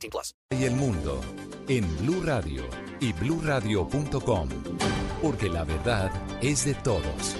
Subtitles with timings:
[0.00, 0.34] 18 plus.
[0.50, 1.20] Y el mundo
[1.68, 2.62] en Blue Radio
[3.00, 4.48] y BlueRadio.com.
[5.22, 6.10] Porque la verdad
[6.42, 7.36] es de todos.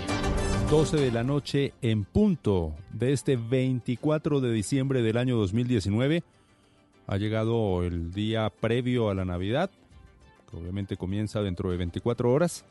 [0.71, 6.23] 12 de la noche en punto de este 24 de diciembre del año 2019.
[7.07, 9.71] Ha llegado el día previo a la Navidad
[10.53, 12.65] obviamente comienza dentro de 24 horas.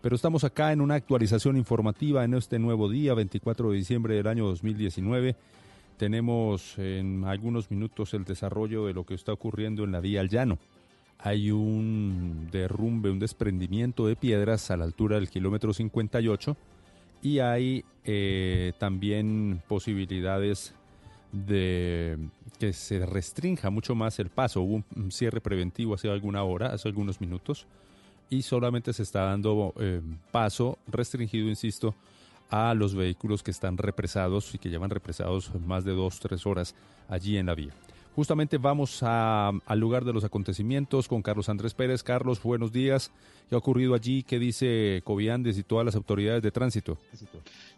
[0.00, 4.28] Pero estamos acá en una actualización informativa en este nuevo día, 24 de diciembre del
[4.28, 5.34] año 2019.
[5.98, 10.28] Tenemos en algunos minutos el desarrollo de lo que está ocurriendo en la vía al
[10.28, 10.58] llano.
[11.18, 16.56] Hay un derrumbe, un desprendimiento de piedras a la altura del kilómetro 58
[17.20, 20.72] y hay eh, también posibilidades
[21.32, 22.16] de
[22.60, 24.62] que se restrinja mucho más el paso.
[24.62, 27.66] Hubo un cierre preventivo hace alguna hora, hace algunos minutos,
[28.30, 31.96] y solamente se está dando eh, paso restringido, insisto,
[32.50, 36.74] a los vehículos que están represados y que llevan represados más de dos, tres horas
[37.08, 37.72] allí en la vía.
[38.18, 42.02] Justamente vamos al lugar de los acontecimientos con Carlos Andrés Pérez.
[42.02, 43.12] Carlos, buenos días.
[43.48, 44.24] ¿Qué ha ocurrido allí?
[44.24, 46.98] ¿Qué dice Coviandes y todas las autoridades de tránsito?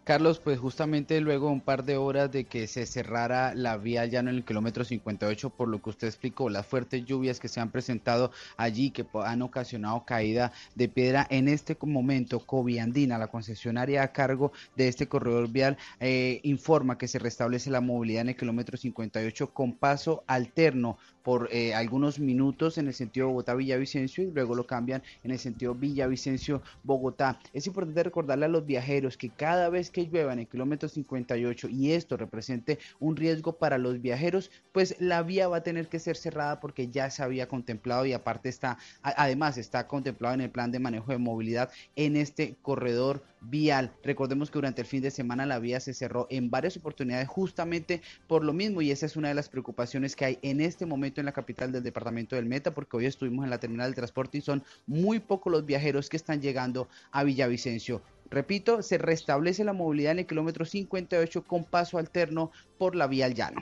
[0.03, 4.31] Carlos, pues justamente luego un par de horas de que se cerrara la vía llano
[4.31, 7.69] en el kilómetro 58, por lo que usted explicó, las fuertes lluvias que se han
[7.69, 14.11] presentado allí, que han ocasionado caída de piedra, en este momento Coviandina, la concesionaria a
[14.11, 18.77] cargo de este corredor vial, eh, informa que se restablece la movilidad en el kilómetro
[18.77, 24.65] 58 con paso alterno por eh, algunos minutos en el sentido Bogotá-Villavicencio y luego lo
[24.65, 27.39] cambian en el sentido Villavicencio-Bogotá.
[27.53, 31.69] Es importante recordarle a los viajeros que cada vez que llueva en el kilómetro 58
[31.69, 35.99] y esto represente un riesgo para los viajeros, pues la vía va a tener que
[35.99, 40.49] ser cerrada porque ya se había contemplado y aparte está, además está contemplado en el
[40.49, 43.91] plan de manejo de movilidad en este corredor vial.
[44.03, 48.01] Recordemos que durante el fin de semana la vía se cerró en varias oportunidades justamente
[48.27, 51.19] por lo mismo y esa es una de las preocupaciones que hay en este momento
[51.19, 54.37] en la capital del departamento del Meta porque hoy estuvimos en la terminal de transporte
[54.37, 58.01] y son muy pocos los viajeros que están llegando a Villavicencio.
[58.31, 63.25] Repito, se restablece la movilidad en el kilómetro 58 con paso alterno por la vía
[63.25, 63.61] al llano.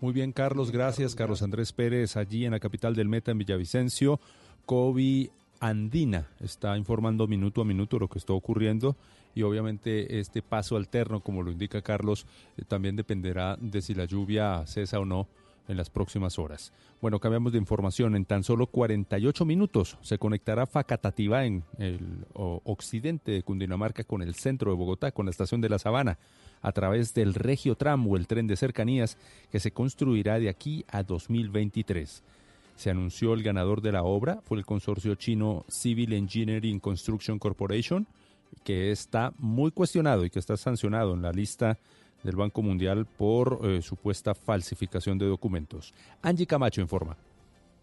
[0.00, 1.14] Muy bien, Carlos, gracias.
[1.14, 4.20] Carlos Andrés Pérez, allí en la capital del Meta, en Villavicencio.
[4.64, 5.28] COVID
[5.60, 8.96] Andina está informando minuto a minuto lo que está ocurriendo
[9.34, 14.04] y obviamente este paso alterno, como lo indica Carlos, eh, también dependerá de si la
[14.04, 15.26] lluvia cesa o no
[15.68, 16.72] en las próximas horas.
[17.00, 18.16] Bueno, cambiamos de información.
[18.16, 24.34] En tan solo 48 minutos se conectará Facatativá en el occidente de Cundinamarca con el
[24.34, 26.18] centro de Bogotá, con la estación de La Sabana,
[26.62, 29.18] a través del Regio Tram o el tren de cercanías
[29.50, 32.22] que se construirá de aquí a 2023
[32.76, 38.06] se anunció el ganador de la obra, fue el consorcio chino Civil Engineering Construction Corporation,
[38.64, 41.78] que está muy cuestionado y que está sancionado en la lista
[42.24, 45.94] del Banco Mundial por eh, supuesta falsificación de documentos.
[46.22, 47.16] Angie Camacho informa.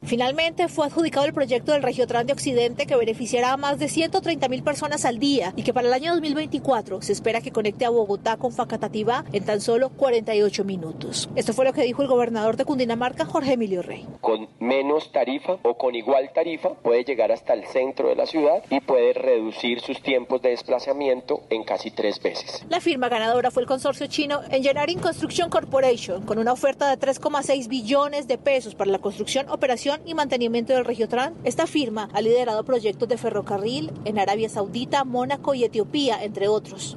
[0.03, 4.49] Finalmente fue adjudicado el proyecto del Regiotran de Occidente que beneficiará a más de 130
[4.49, 7.91] mil personas al día y que para el año 2024 se espera que conecte a
[7.91, 11.29] Bogotá con Facatativá en tan solo 48 minutos.
[11.35, 14.07] Esto fue lo que dijo el gobernador de Cundinamarca, Jorge Emilio Rey.
[14.21, 18.63] Con menos tarifa o con igual tarifa puede llegar hasta el centro de la ciudad
[18.71, 22.65] y puede reducir sus tiempos de desplazamiento en casi tres veces.
[22.69, 27.67] La firma ganadora fue el consorcio chino Engineering Construction Corporation con una oferta de 3,6
[27.67, 31.33] billones de pesos para la construcción, operación y mantenimiento del Regiotran.
[31.43, 36.95] Esta firma ha liderado proyectos de ferrocarril en Arabia Saudita, Mónaco y Etiopía, entre otros.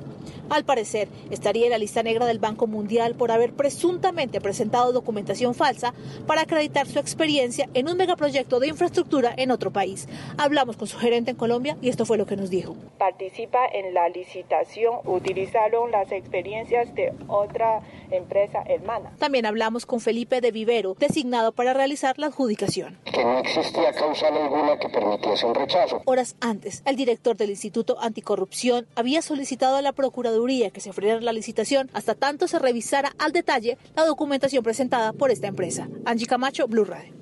[0.51, 5.55] Al parecer, estaría en la lista negra del Banco Mundial por haber presuntamente presentado documentación
[5.55, 5.95] falsa
[6.27, 10.07] para acreditar su experiencia en un megaproyecto de infraestructura en otro país.
[10.37, 12.77] Hablamos con su gerente en Colombia y esto fue lo que nos dijo.
[12.99, 17.81] Participa en la licitación, utilizaron las experiencias de otra
[18.11, 19.13] empresa hermana.
[19.19, 22.99] También hablamos con Felipe de Vivero, designado para realizar la adjudicación.
[23.05, 26.03] Que no existía causa alguna que permitiese un rechazo.
[26.05, 30.34] Horas antes, el director del Instituto Anticorrupción había solicitado a la Procuraduría
[30.73, 35.31] que se frenara la licitación hasta tanto se revisara al detalle la documentación presentada por
[35.31, 35.89] esta empresa.
[36.05, 37.13] Angie Camacho, Blue Radio.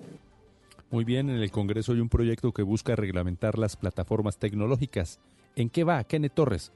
[0.90, 5.20] Muy bien, en el Congreso hay un proyecto que busca reglamentar las plataformas tecnológicas.
[5.56, 6.72] ¿En qué va, Kenneth Torres?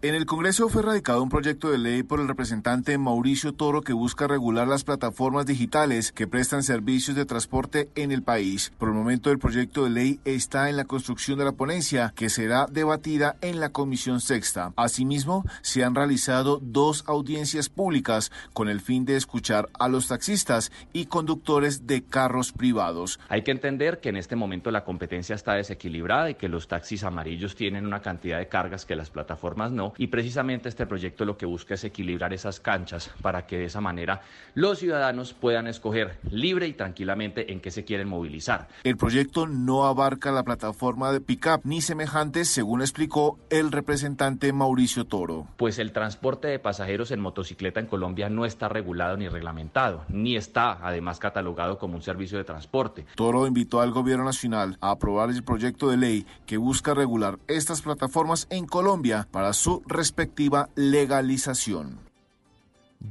[0.00, 3.92] En el Congreso fue radicado un proyecto de ley por el representante Mauricio Toro que
[3.92, 8.72] busca regular las plataformas digitales que prestan servicios de transporte en el país.
[8.78, 12.30] Por el momento el proyecto de ley está en la construcción de la ponencia que
[12.30, 14.72] será debatida en la Comisión Sexta.
[14.76, 20.72] Asimismo, se han realizado dos audiencias públicas con el fin de escuchar a los taxistas
[20.92, 23.20] y conductores de carros privados.
[23.28, 27.04] Hay que entender que en este momento la competencia está desequilibrada y que los taxis
[27.04, 31.36] amarillos tienen una cantidad de cargas que las plataformas no y precisamente este proyecto lo
[31.36, 34.22] que busca es equilibrar esas canchas para que de esa manera
[34.54, 38.68] los ciudadanos puedan escoger libre y tranquilamente en qué se quieren movilizar.
[38.84, 45.06] El proyecto no abarca la plataforma de pickup ni semejantes, según explicó el representante Mauricio
[45.06, 45.46] Toro.
[45.56, 50.36] Pues el transporte de pasajeros en motocicleta en Colombia no está regulado ni reglamentado, ni
[50.36, 53.06] está además catalogado como un servicio de transporte.
[53.14, 57.82] Toro invitó al gobierno nacional a aprobar el proyecto de ley que busca regular estas
[57.82, 61.98] plataformas en Colombia para su respectiva legalización.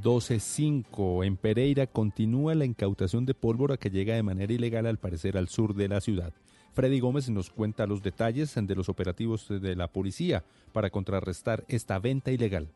[0.00, 1.26] 12.5.
[1.26, 5.48] En Pereira continúa la incautación de pólvora que llega de manera ilegal al parecer al
[5.48, 6.32] sur de la ciudad.
[6.74, 11.98] Freddy Gómez nos cuenta los detalles de los operativos de la policía para contrarrestar esta
[11.98, 12.68] venta ilegal.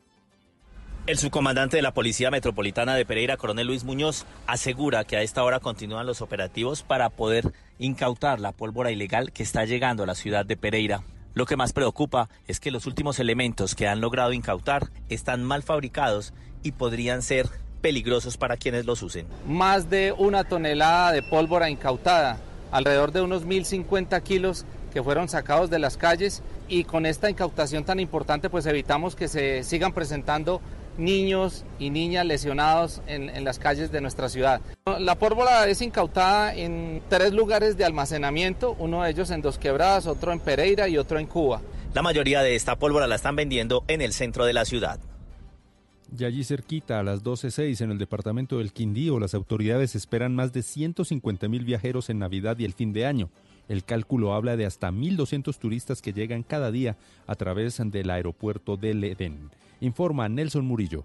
[1.07, 5.45] El subcomandante de la Policía Metropolitana de Pereira, coronel Luis Muñoz, asegura que a esta
[5.45, 10.17] hora continúan los operativos para poder incautar la pólvora ilegal que está llegando a la
[10.17, 11.05] ciudad de Pereira.
[11.37, 15.63] Lo que más preocupa es que los últimos elementos que han logrado incautar están mal
[15.63, 17.47] fabricados y podrían ser
[17.83, 19.27] peligrosos para quienes los usen.
[19.47, 22.39] Más de una tonelada de pólvora incautada,
[22.71, 27.85] alrededor de unos 1.050 kilos que fueron sacados de las calles y con esta incautación
[27.85, 30.63] tan importante pues evitamos que se sigan presentando
[30.99, 34.61] niños y niñas lesionados en, las calles de nuestra ciudad.
[34.99, 40.07] La pólvora es incautada en tres lugares de almacenamiento, uno de ellos en Dos Quebradas,
[40.07, 41.61] otro en Pereira y otro en Cuba.
[41.95, 44.99] La mayoría de esta pólvora la están vendiendo en el centro de la ciudad.
[46.17, 50.53] Y allí cerquita, a las 12.06, en el departamento del Quindío, las autoridades esperan más
[50.53, 53.31] de 150 mil viajeros en Navidad y el fin de año.
[53.69, 56.97] El cálculo habla de hasta 1.200 turistas que llegan cada día
[57.27, 59.51] a través del aeropuerto del Edén.
[59.81, 61.05] Informa Nelson Murillo.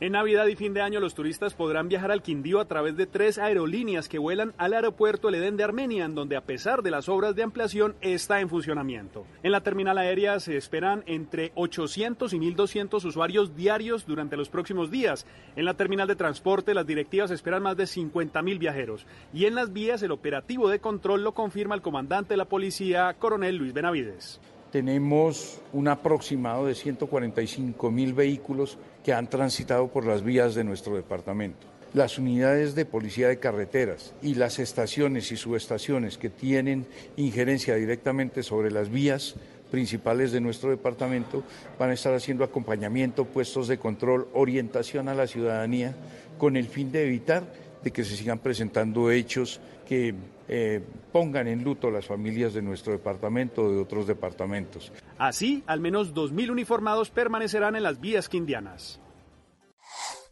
[0.00, 3.06] En Navidad y fin de año los turistas podrán viajar al Quindío a través de
[3.06, 6.90] tres aerolíneas que vuelan al aeropuerto El Edén de Armenia, en donde a pesar de
[6.90, 9.26] las obras de ampliación está en funcionamiento.
[9.42, 14.90] En la terminal aérea se esperan entre 800 y 1200 usuarios diarios durante los próximos
[14.90, 15.26] días.
[15.54, 19.06] En la terminal de transporte las directivas esperan más de 50.000 viajeros.
[19.34, 23.14] Y en las vías el operativo de control lo confirma el comandante de la policía,
[23.18, 30.22] coronel Luis Benavides tenemos un aproximado de 145 mil vehículos que han transitado por las
[30.22, 31.66] vías de nuestro departamento.
[31.92, 36.86] Las unidades de policía de carreteras y las estaciones y subestaciones que tienen
[37.16, 39.34] injerencia directamente sobre las vías
[39.72, 41.42] principales de nuestro departamento
[41.78, 45.94] van a estar haciendo acompañamiento, puestos de control, orientación a la ciudadanía
[46.38, 47.44] con el fin de evitar
[47.82, 50.14] de que se sigan presentando hechos que
[50.52, 50.82] eh,
[51.12, 54.90] pongan en luto las familias de nuestro departamento o de otros departamentos.
[55.16, 59.00] Así, al menos 2.000 uniformados permanecerán en las vías quindianas.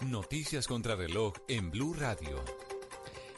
[0.05, 2.43] Noticias contra reloj en Blue Radio.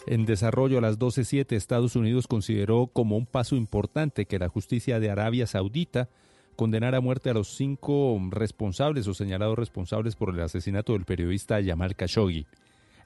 [0.07, 4.99] En desarrollo a las 12.07, Estados Unidos consideró como un paso importante que la justicia
[5.01, 6.09] de Arabia Saudita
[6.57, 11.61] condenara a muerte a los cinco responsables o señalados responsables por el asesinato del periodista
[11.61, 12.47] Yamal Khashoggi.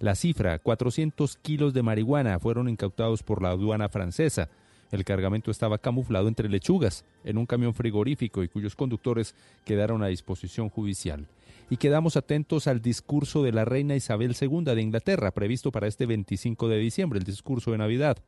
[0.01, 4.49] La cifra, 400 kilos de marihuana, fueron incautados por la aduana francesa.
[4.91, 9.35] El cargamento estaba camuflado entre lechugas en un camión frigorífico y cuyos conductores
[9.65, 11.27] quedaron a disposición judicial.
[11.71, 16.07] Y quedamos atentos al discurso de la reina Isabel II de Inglaterra, previsto para este
[16.07, 18.19] 25 de diciembre, el discurso de Navidad.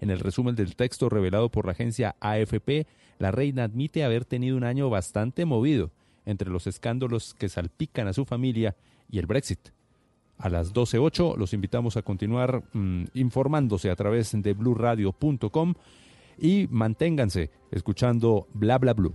[0.00, 2.86] En el resumen del texto revelado por la agencia AFP,
[3.18, 5.90] la reina admite haber tenido un año bastante movido
[6.24, 8.76] entre los escándalos que salpican a su familia
[9.10, 9.70] y el Brexit
[10.38, 11.36] a las 12.08.
[11.36, 15.74] Los invitamos a continuar mm, informándose a través de bluradio.com
[16.38, 19.14] y manténganse escuchando Bla Bla Blue.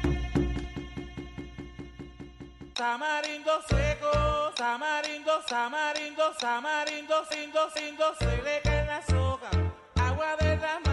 [2.81, 9.51] Tamarindo seco, tamarindo, tamarindo, tamarindo, sindo, sindo, se le cae la soga.
[9.97, 10.90] Agua derramada,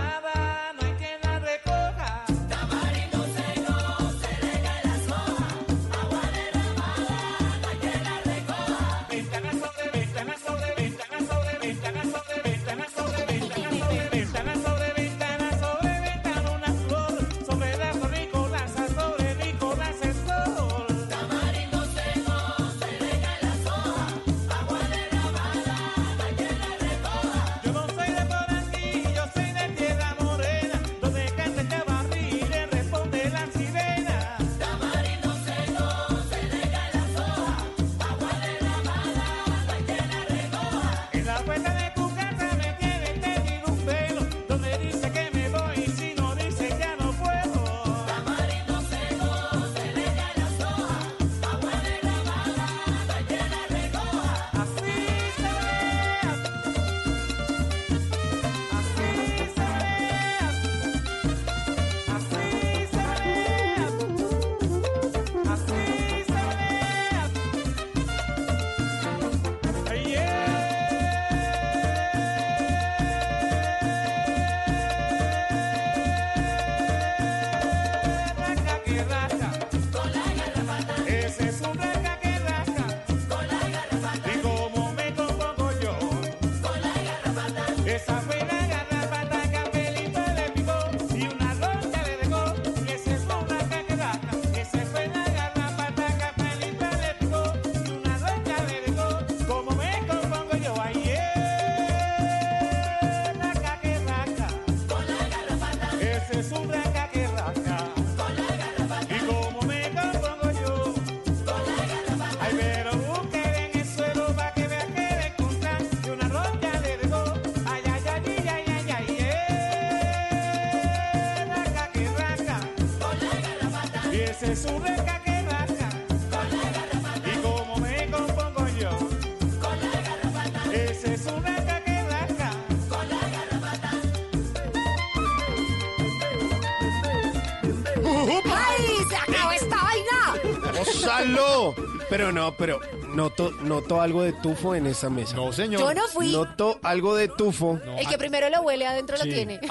[142.10, 145.36] Pero no, pero noto, noto algo de tufo en esa mesa.
[145.36, 145.80] No, señor.
[145.80, 146.32] Yo no fui.
[146.32, 147.78] Noto algo de tufo.
[147.98, 149.60] El que primero lo huele adentro lo tiene.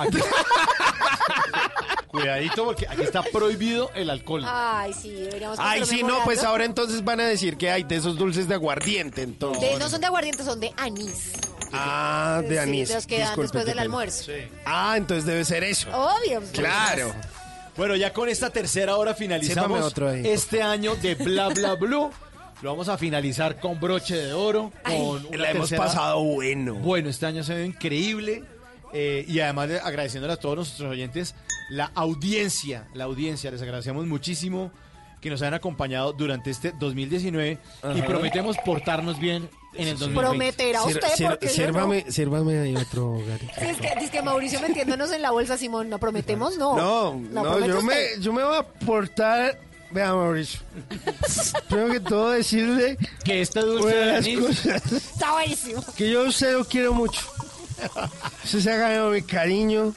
[2.07, 4.43] Cuidadito porque aquí está prohibido el alcohol.
[4.47, 7.97] Ay, sí, deberíamos Ay, sí, no, pues ahora entonces van a decir que hay de
[7.97, 9.61] esos dulces de aguardiente, entonces.
[9.73, 11.33] De- no son de aguardiente, son de anís.
[11.73, 12.93] Ah, de Sí, anís.
[12.93, 14.31] los que dan después del almuerzo.
[14.65, 15.89] Ah, entonces debe ser eso.
[15.91, 16.41] Obvio.
[16.53, 17.13] Claro.
[17.75, 20.23] Bueno, ya con esta tercera hora finalizamos otro ahí.
[20.25, 22.09] este año de Bla Bla Blue.
[22.61, 24.71] Lo vamos a finalizar con broche de oro.
[24.83, 26.75] Con una la hemos tercera- pasado bueno.
[26.75, 28.43] Bueno, este año se ve increíble.
[28.93, 31.35] eh, y además de agradeciéndole a todos nuestros oyentes
[31.69, 34.71] la audiencia, la audiencia, les agradecemos muchísimo
[35.19, 38.05] que nos hayan acompañado durante este 2019 y Ajá.
[38.05, 40.13] prometemos portarnos bien en el 2020.
[40.21, 43.49] Prometerá usted, porque yo sírvame, sírvame ahí otro, Gary.
[43.59, 46.57] Sí, es que, dice que Mauricio metiéndonos en la bolsa, Simón, ¿no prometemos?
[46.57, 46.75] No.
[46.77, 48.15] No, ¿Lo no, yo usted?
[48.17, 49.59] me, yo me voy a portar.
[49.91, 50.59] Vea, Mauricio.
[51.69, 55.83] Primero que todo, decirle que este dulce de anís- cosas Está buenísimo.
[55.95, 57.21] que yo a usted lo quiero mucho.
[58.43, 59.93] Usted se ha ganado mi cariño.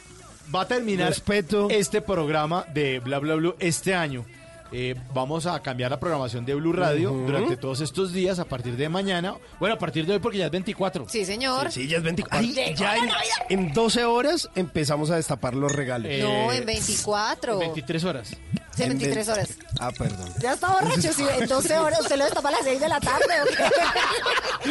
[0.54, 1.68] Va a terminar Respeto.
[1.70, 4.24] este programa de Bla Bla Blue este año.
[4.72, 7.26] Eh, vamos a cambiar la programación de Blue Radio Ujú.
[7.26, 9.34] durante todos estos días a partir de mañana.
[9.58, 11.06] Bueno, a partir de hoy porque ya es 24.
[11.08, 11.72] Sí, señor.
[11.72, 12.38] Sí, ya es 24.
[12.38, 13.10] Ay, ya en,
[13.48, 16.12] en 12 horas empezamos a destapar los regalos.
[16.20, 17.58] No, en 24.
[17.58, 18.28] 23 horas.
[18.76, 19.48] Sí, 23 horas.
[19.80, 20.28] Ah, perdón.
[20.40, 22.00] Ya está borracho, sí, en 12 horas.
[22.00, 24.70] ¿Usted lo destapa a las 6 de la tarde o qué?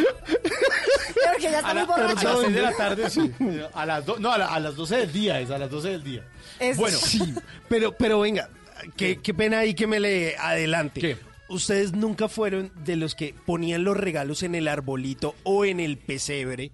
[1.30, 2.28] Porque ya está A, muy la- a borracho.
[2.32, 3.32] las 6 de la tarde, sí.
[3.74, 5.88] A las, do- no, a, la- a las 12 del día, es a las 12
[5.90, 6.22] del día.
[6.58, 7.34] Es- Bueno, Sí,
[7.68, 8.48] pero, pero venga,
[8.96, 11.16] qué, qué pena ahí que me le adelante.
[11.48, 15.98] Ustedes nunca fueron de los que ponían los regalos en el arbolito o en el
[15.98, 16.70] pesebre.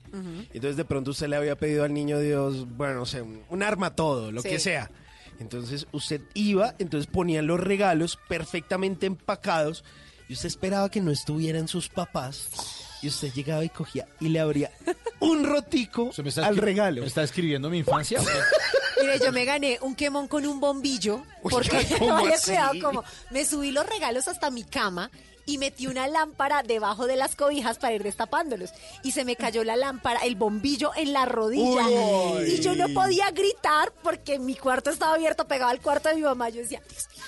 [0.53, 3.63] Entonces de pronto usted le había pedido al niño Dios, bueno, no sé, un, un
[3.63, 4.51] arma todo, lo Sí.
[4.51, 4.91] que sea.
[5.41, 9.83] Entonces usted iba, entonces ponían los regalos perfectamente empacados
[10.29, 12.49] y usted esperaba que no estuvieran sus papás.
[13.03, 14.71] Y usted llegaba y cogía y le abría
[15.21, 17.01] un rotico ¿Me está al regalo.
[17.03, 18.21] ¿Me está escribiendo mi infancia?
[19.01, 21.23] Mire, yo me gané un quemón con un bombillo.
[21.43, 22.51] Porque, ¿cómo vale, así?
[22.51, 25.11] cuidado, como me subí los regalos hasta mi cama
[25.47, 28.71] y metí una lámpara debajo de las cobijas para ir destapándolos.
[29.05, 31.87] Y se me cayó la lámpara, el bombillo en la rodilla.
[31.87, 32.55] Uy.
[32.55, 36.23] Y yo no podía gritar porque mi cuarto estaba abierto, pegado al cuarto de mi
[36.23, 36.49] mamá.
[36.49, 37.25] Yo decía, Dios mío.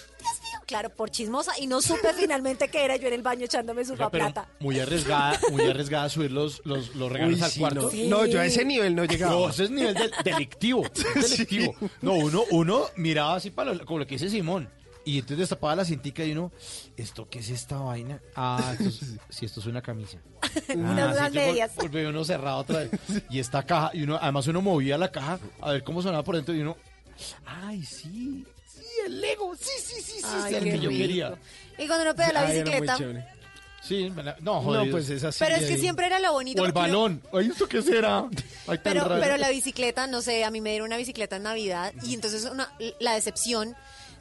[0.68, 1.52] Claro, por chismosa.
[1.58, 4.48] Y no supe finalmente que era yo en el baño echándome su Oiga, pero plata.
[4.60, 7.80] muy arriesgada, muy arriesgada subir los, los, los regalos Uy, al sí, cuarto.
[7.80, 7.90] no.
[7.90, 8.06] Sí.
[8.06, 9.32] No, yo a ese nivel no llegaba.
[9.32, 10.84] No, ese es nivel de- delictivo.
[11.16, 11.75] es delictivo.
[12.02, 14.68] No, uno, uno miraba así para lo, como lo que dice Simón.
[15.06, 16.52] Y entonces destapaba la cintica y uno,
[16.98, 18.20] ¿esto qué es esta vaina?
[18.37, 20.18] Ah, esto es- sí, esto es una camisa.
[20.76, 21.76] Unas Ah, sí, que vol- medias.
[21.76, 22.90] Volvió uno cerrado otra vez.
[23.30, 26.37] Y esta caja, y uno, además uno movía la caja a ver cómo sonaba por
[26.37, 26.76] dentro y uno,
[27.46, 28.44] ay, sí, sí,
[29.07, 31.00] el Lego, sí, sí, sí, sí, Ay, sí, el que yo rico.
[31.02, 31.35] quería.
[31.78, 32.99] Y cuando uno pega la Ay, muy bicicleta.
[33.81, 34.90] Sí, la- no, jodido.
[34.90, 35.38] pues es así.
[35.38, 36.62] Pero es que siempre era lo bonito.
[36.62, 37.23] O el balón.
[37.33, 38.26] Ay, ¿esto qué será?
[38.67, 41.93] Ay, Pero, pero la bicicleta, no sé, a mí me dieron una bicicleta en Navidad
[42.02, 43.76] y entonces una, la decepción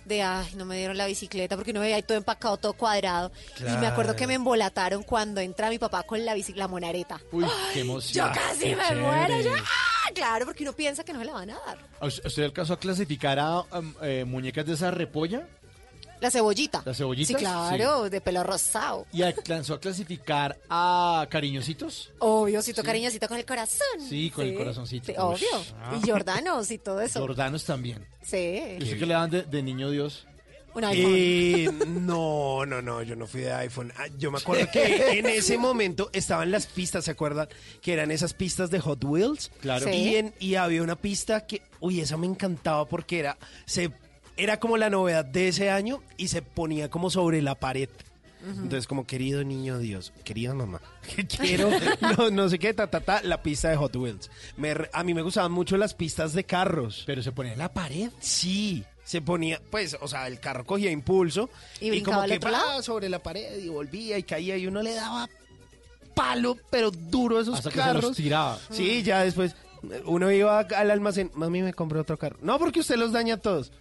[0.08, 3.32] de, ay, no me dieron la bicicleta porque no veía ahí todo empacado, todo cuadrado.
[3.60, 7.22] Y me acuerdo que me embolataron cuando entra mi papá con la bicicleta, la monareta.
[7.32, 8.28] Uy, qué emoción.
[8.28, 9.42] Yo casi Qué me muero.
[9.42, 11.78] Yo, ah, claro, porque uno piensa que no se la van a dar.
[12.00, 15.48] ¿A ¿Usted usted alcanzó a clasificar a um, eh, muñecas de esa repolla?
[16.20, 16.82] La cebollita.
[16.86, 17.28] ¿Las cebollitas?
[17.28, 19.06] Sí, claro, de pelo rosado.
[19.14, 22.12] ¿Y alcanzó a clasificar a cariñositos?
[22.20, 23.88] Obvio, si tu cariñosito con el corazón.
[24.08, 25.12] Sí, con el corazoncito.
[25.18, 25.48] Obvio.
[25.80, 26.00] Ah.
[26.04, 27.20] Y Jordanos y todo eso.
[27.20, 28.06] Jordanos también.
[28.22, 28.62] Sí.
[28.80, 30.26] ¿Y usted qué le dan de, de niño Dios?
[30.74, 31.14] Un iPhone.
[31.16, 33.92] Eh, no, no, no, yo no fui de iPhone.
[33.98, 37.48] Ah, Yo me acuerdo que en ese momento estaban las pistas, ¿se acuerdan?
[37.82, 39.52] Que eran esas pistas de Hot Wheels.
[39.62, 39.86] Claro.
[39.88, 39.92] Sí.
[39.96, 43.92] Y, en- y había una pista que, uy, esa me encantaba porque era, se,
[44.38, 47.90] era como la novedad de ese año y se ponía como sobre la pared.
[48.46, 50.80] Entonces, como querido niño Dios, querida mamá,
[51.38, 51.70] quiero,
[52.18, 54.30] no, no sé qué, ta, ta, ta, la pista de Hot Wheels.
[54.56, 57.04] Me a mí me gustaban mucho las pistas de carros.
[57.06, 58.10] ¿Pero se ponía en la pared?
[58.22, 61.50] Sí, se ponía, pues, o sea, el carro cogía impulso
[61.82, 62.40] ¿Y como que?
[62.40, 62.82] ¡plah!
[62.84, 65.28] sobre la pared y volvía y caía y uno le daba
[66.14, 68.16] palo, pero duro a esos Hasta que se los carros.
[68.18, 68.60] tiraba.
[68.70, 69.56] Sí, ya después
[70.06, 72.38] uno iba al almacén, mami me compré otro carro.
[72.42, 73.72] No, porque usted los daña a todos.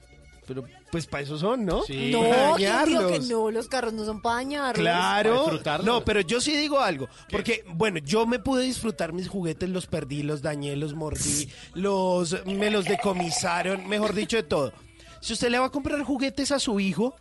[0.46, 1.82] Pero pues para eso son, ¿no?
[1.82, 2.10] Sí.
[2.12, 3.50] No, Para ¿quién dijo que no?
[3.50, 4.84] Los carros no son para dañarlos.
[4.84, 5.40] Para Claro.
[5.42, 5.86] disfrutarlos.
[5.86, 7.08] No, pero yo sí digo algo.
[7.30, 12.44] Porque, bueno, yo me pude disfrutar mis juguetes, los perdí, los dañé, los mordí, los
[12.46, 14.72] me los decomisaron, mejor dicho, de todo.
[15.20, 17.16] Si usted le va a comprar juguetes a su hijo,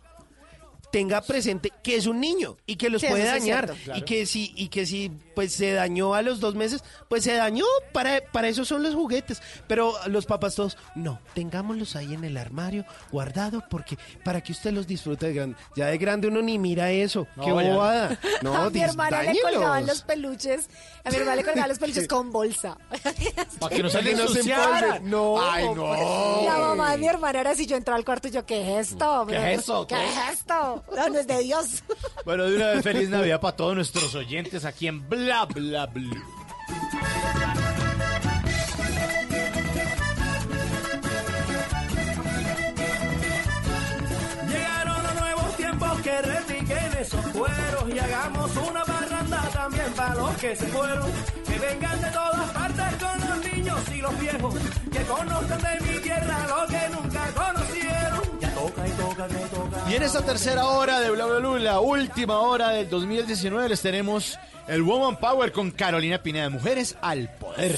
[0.92, 3.74] tenga presente que es un niño y que los Sí, puede dañar.
[3.74, 3.98] cierto.
[3.98, 7.34] Y que si, y que si pues se dañó a los dos meses, pues se
[7.34, 7.66] dañó.
[7.92, 9.42] Para, para eso son los juguetes.
[9.68, 14.72] Pero los papás todos, no, tengámoslos ahí en el armario, guardados, porque para que usted
[14.72, 15.56] los disfrute de grande.
[15.76, 17.26] Ya de grande uno ni mira eso.
[17.36, 18.18] No, Qué bobada.
[18.42, 20.68] No, a mi hermana le colgaban los peluches.
[21.04, 22.78] A mi hermana le colgaban los peluches con bolsa.
[23.60, 25.08] Para que no se ensuciaran.
[25.08, 26.44] No, Ay, no.
[26.44, 28.92] La mamá de mi hermana era así, yo entraba al cuarto y yo, ¿qué es
[28.92, 29.26] esto?
[29.28, 29.86] ¿Qué es eso?
[29.86, 30.04] ¿Qué ¿Qué?
[30.08, 30.84] es esto?
[30.96, 31.82] No, no es de Dios.
[32.24, 36.22] Bueno, de una vez feliz Navidad para todos nuestros oyentes aquí en Bla Bla Blue.
[44.46, 50.36] Llegaron los nuevos tiempos que repiquen esos cueros y hagamos una barranda también para los
[50.36, 51.10] que se fueron.
[51.44, 54.54] Que vengan de todas partes con los niños y los viejos,
[54.92, 57.65] que conozcan de mi tierra lo que nunca conocieron.
[59.90, 63.80] Y en esta tercera hora de Bla Bla Blue, la última hora del 2019, les
[63.80, 67.76] tenemos el Woman Power con Carolina Pineda, Mujeres al Poder.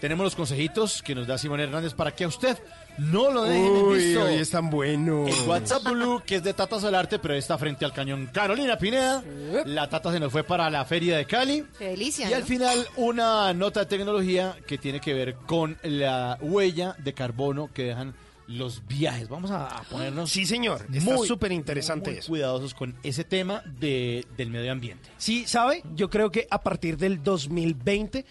[0.00, 2.56] Tenemos los consejitos que nos da Simón Hernández para que a usted
[2.98, 4.24] no lo dejen en Uy, visto.
[4.24, 5.26] hoy es tan bueno.
[5.26, 9.22] El WhatsApp Blue, que es de Tata Solarte, pero está frente al cañón Carolina Pineda.
[9.66, 11.64] La Tata se nos fue para la Feria de Cali.
[11.78, 12.46] Qué delicia, Y al ¿no?
[12.46, 17.84] final, una nota de tecnología que tiene que ver con la huella de carbono que
[17.84, 18.14] dejan
[18.48, 19.28] los viajes.
[19.28, 20.30] Vamos a a ponernos.
[20.30, 20.86] Sí, señor.
[20.92, 22.28] Está súper interesante muy eso.
[22.28, 25.08] cuidadosos con ese tema de, del medio ambiente.
[25.18, 25.82] Sí, ¿sabe?
[25.94, 28.24] Yo creo que a partir del 2020,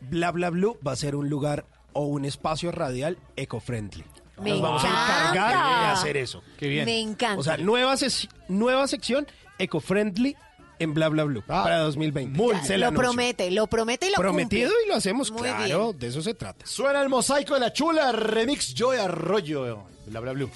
[0.00, 4.04] Bla Bla Blue va a ser un lugar o un espacio radial eco-friendly.
[4.42, 6.42] Me Nos vamos a encargar de hacer eso.
[6.58, 6.84] Qué bien.
[6.84, 7.40] Me encanta.
[7.40, 9.26] O sea, nueva, ses- nueva sección
[9.58, 10.36] eco-friendly
[10.78, 12.36] en Bla Bla Blue para 2020.
[12.36, 13.02] Muy Se lo anuncio.
[13.08, 14.84] promete, lo promete y lo Prometido cumple.
[14.84, 15.98] y lo hacemos, Muy claro, bien.
[15.98, 16.66] de eso se trata.
[16.66, 19.84] Suena el mosaico de la chula, remix Joy Arroyo.
[20.06, 20.50] Bla bla blue.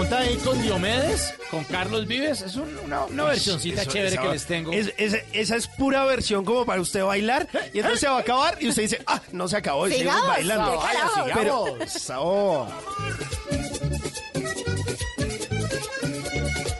[0.00, 2.40] Junta ahí con Diomedes, con Carlos Vives.
[2.40, 4.72] Es un- una, una versioncita Eso- chévere esa que les tengo.
[4.72, 8.20] es- es- esa es pura versión como para usted bailar y entonces se va a
[8.20, 10.70] acabar y usted dice, ah, no se acabó y Sigamos, bailando.
[10.72, 11.70] ¿qué Vaya, sigamos.
[11.96, 12.68] Eso.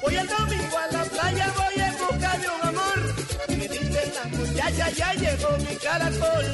[0.02, 3.14] Voy el domingo a la playa, voy en busca de un amor.
[3.48, 6.46] Me dicen las muchachas, ya llegó mi caracol.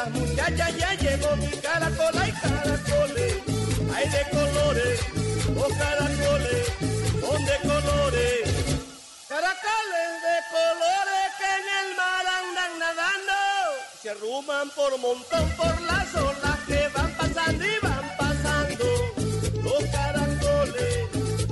[0.00, 2.18] Las muchachas, ya llegó mi caracol.
[2.18, 3.34] Hay caracoles,
[3.94, 5.00] hay de colores,
[5.56, 6.66] oh caracoles,
[7.20, 8.40] son de colores.
[9.28, 13.38] Caracoles de colores que en el mar andan nadando.
[14.02, 18.86] Se arruman por montón por las olas que van pasando y van pasando.
[19.66, 20.94] Los caracoles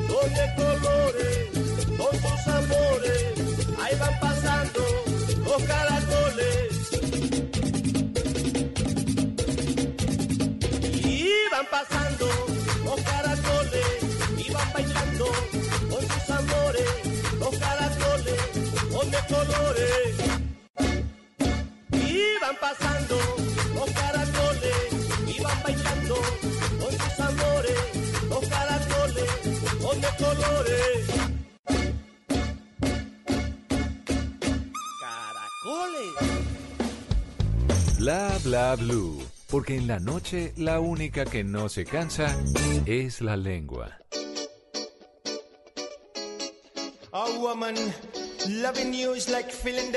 [0.09, 1.39] son de colores,
[1.99, 3.23] son sus amores.
[3.83, 4.81] Ahí van pasando
[5.45, 6.68] los caracoles.
[38.89, 39.23] Blue.
[39.49, 42.37] Porque en la noche la única que no se cansa
[42.87, 43.99] es la lengua.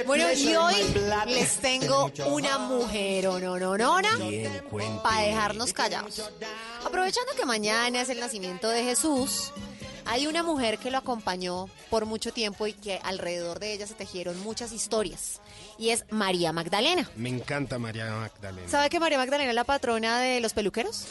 [0.05, 0.75] Bueno, y hoy
[1.27, 3.99] les tengo una mujer o no, no, no,
[5.03, 6.31] para dejarnos callados.
[6.85, 9.51] Aprovechando que mañana es el nacimiento de Jesús,
[10.05, 13.93] hay una mujer que lo acompañó por mucho tiempo y que alrededor de ella se
[13.93, 15.40] tejieron muchas historias.
[15.77, 17.09] Y es María Magdalena.
[17.15, 18.67] Me encanta María Magdalena.
[18.67, 21.05] ¿Sabe que María Magdalena es la patrona de los peluqueros?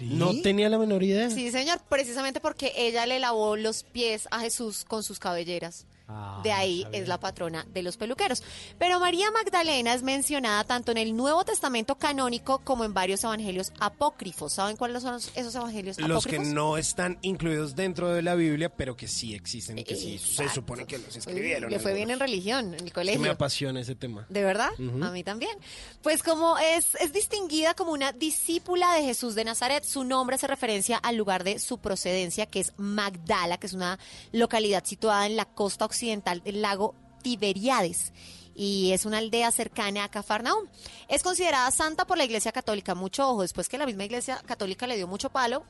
[0.00, 1.30] No tenía la menor idea.
[1.30, 5.86] Sí, señor, precisamente porque ella le lavó los pies a Jesús con sus cabelleras.
[6.10, 8.42] Ah, De ahí es la patrona de los peluqueros.
[8.78, 13.72] Pero María Magdalena es mencionada tanto en el Nuevo Testamento canónico como en varios evangelios
[13.78, 14.54] apócrifos.
[14.54, 16.54] ¿Saben cuáles son los- esos evangelios Los que apócrifos?
[16.54, 20.48] no están incluidos dentro de la Biblia, pero que sí existen y que sí se
[20.48, 21.70] supone que los escribieron.
[21.70, 23.20] Le fue bien en religión, en el Es que colegio.
[23.20, 24.24] me apasiona ese tema.
[24.30, 24.70] ¿De verdad?
[24.78, 25.58] A mí también.
[26.02, 30.46] Pues como es, es distinguida como una discípula de Jesús de Nazaret, su nombre hace
[30.46, 33.98] referencia al lugar de su procedencia, que es Magdala, que es una
[34.32, 35.97] localidad situada en la costa occidental
[36.42, 38.12] del lago Tiberiades.
[38.60, 40.66] Y es una aldea cercana a Cafarnaúm.
[41.08, 42.96] Es considerada santa por la Iglesia Católica.
[42.96, 45.62] Mucho ojo, después que la misma Iglesia Católica le dio mucho palo,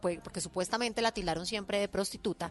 [0.00, 2.50] pues, porque supuestamente la tildaron siempre de prostituta.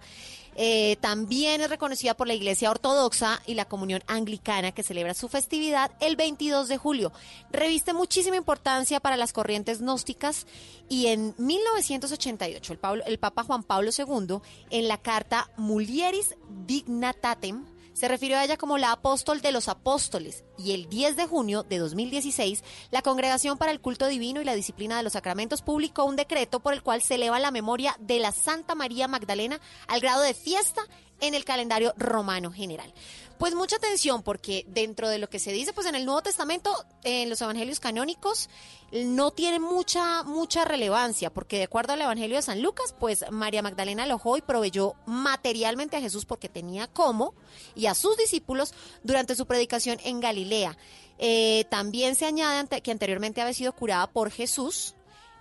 [0.56, 5.30] Eh, también es reconocida por la Iglesia Ortodoxa y la Comunión Anglicana, que celebra su
[5.30, 7.14] festividad el 22 de julio.
[7.52, 10.46] Reviste muchísima importancia para las corrientes gnósticas
[10.90, 14.40] y en 1988 el, Pablo- el Papa Juan Pablo II,
[14.72, 20.44] en la carta Mulieris Dignatatem, se refirió a ella como la apóstol de los apóstoles
[20.58, 24.54] y el 10 de junio de 2016 la Congregación para el Culto Divino y la
[24.54, 28.20] Disciplina de los Sacramentos publicó un decreto por el cual se eleva la memoria de
[28.20, 30.82] la Santa María Magdalena al grado de fiesta
[31.22, 32.94] en el calendario romano general.
[33.38, 36.74] Pues mucha atención porque dentro de lo que se dice pues en el Nuevo Testamento,
[37.04, 38.50] en los evangelios canónicos,
[38.92, 43.62] no tiene mucha, mucha relevancia, porque de acuerdo al Evangelio de San Lucas, pues María
[43.62, 47.34] Magdalena alojó y proveyó materialmente a Jesús porque tenía cómo,
[47.76, 50.78] y a sus discípulos durante su predicación en Galilea.
[51.18, 54.96] Eh, también se añade que anteriormente había sido curada por Jesús,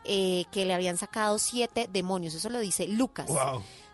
[0.04, 3.30] eh, que le habían sacado siete demonios, eso lo dice Lucas.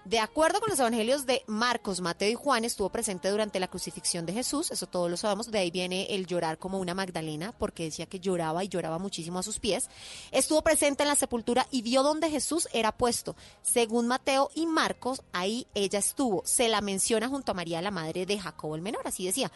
[0.05, 4.25] De acuerdo con los evangelios de Marcos, Mateo y Juan, estuvo presente durante la crucifixión
[4.25, 7.85] de Jesús, eso todos lo sabemos, de ahí viene el llorar como una Magdalena, porque
[7.85, 9.91] decía que lloraba y lloraba muchísimo a sus pies.
[10.33, 13.37] Estuvo presente en la sepultura y vio donde Jesús era puesto.
[13.61, 16.43] Según Mateo y Marcos, ahí ella estuvo.
[16.47, 19.53] Se la menciona junto a María, la madre de Jacobo el Menor, así decía.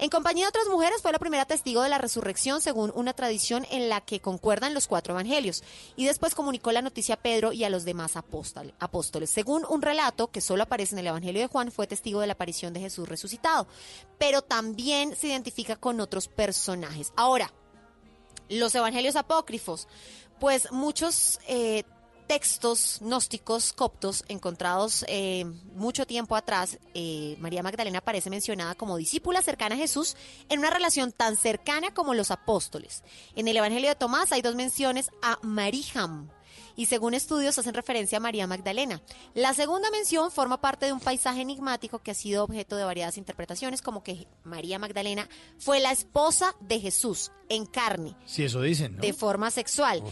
[0.00, 3.66] En compañía de otras mujeres fue la primera testigo de la resurrección según una tradición
[3.70, 5.62] en la que concuerdan los cuatro evangelios
[5.94, 9.28] y después comunicó la noticia a Pedro y a los demás apóstol- apóstoles.
[9.28, 12.32] Según un relato que solo aparece en el evangelio de Juan, fue testigo de la
[12.32, 13.66] aparición de Jesús resucitado,
[14.16, 17.12] pero también se identifica con otros personajes.
[17.14, 17.52] Ahora,
[18.48, 19.86] los evangelios apócrifos,
[20.38, 21.84] pues muchos eh,
[22.30, 29.42] textos gnósticos coptos encontrados eh, mucho tiempo atrás, eh, María Magdalena aparece mencionada como discípula
[29.42, 30.16] cercana a Jesús
[30.48, 33.02] en una relación tan cercana como los apóstoles.
[33.34, 36.30] En el Evangelio de Tomás hay dos menciones a Marijam
[36.76, 39.02] y según estudios hacen referencia a María Magdalena.
[39.34, 43.18] La segunda mención forma parte de un paisaje enigmático que ha sido objeto de variadas
[43.18, 45.28] interpretaciones, como que María Magdalena
[45.58, 49.02] fue la esposa de Jesús en carne Sí, eso dicen, ¿no?
[49.02, 50.02] de forma sexual,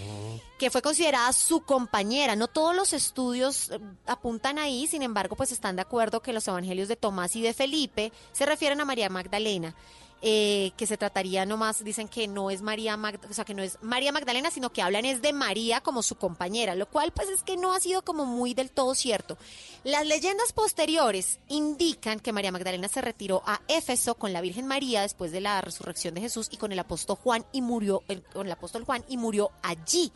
[0.58, 2.36] que fue considerada su compañera.
[2.36, 6.46] No todos los estudios eh, apuntan ahí, sin embargo, pues están de acuerdo que los
[6.48, 9.74] evangelios de Tomás y de Felipe se refieren a María Magdalena.
[10.20, 13.62] Eh, que se trataría nomás, dicen que no es María Magd- o sea, que no
[13.62, 17.28] es María Magdalena, sino que hablan es de María como su compañera, lo cual pues
[17.28, 19.38] es que no ha sido como muy del todo cierto.
[19.84, 25.02] Las leyendas posteriores indican que María Magdalena se retiró a Éfeso con la Virgen María
[25.02, 28.02] después de la resurrección de Jesús y con el apóstol Juan y murió
[28.32, 30.10] con el apóstol Juan y murió allí.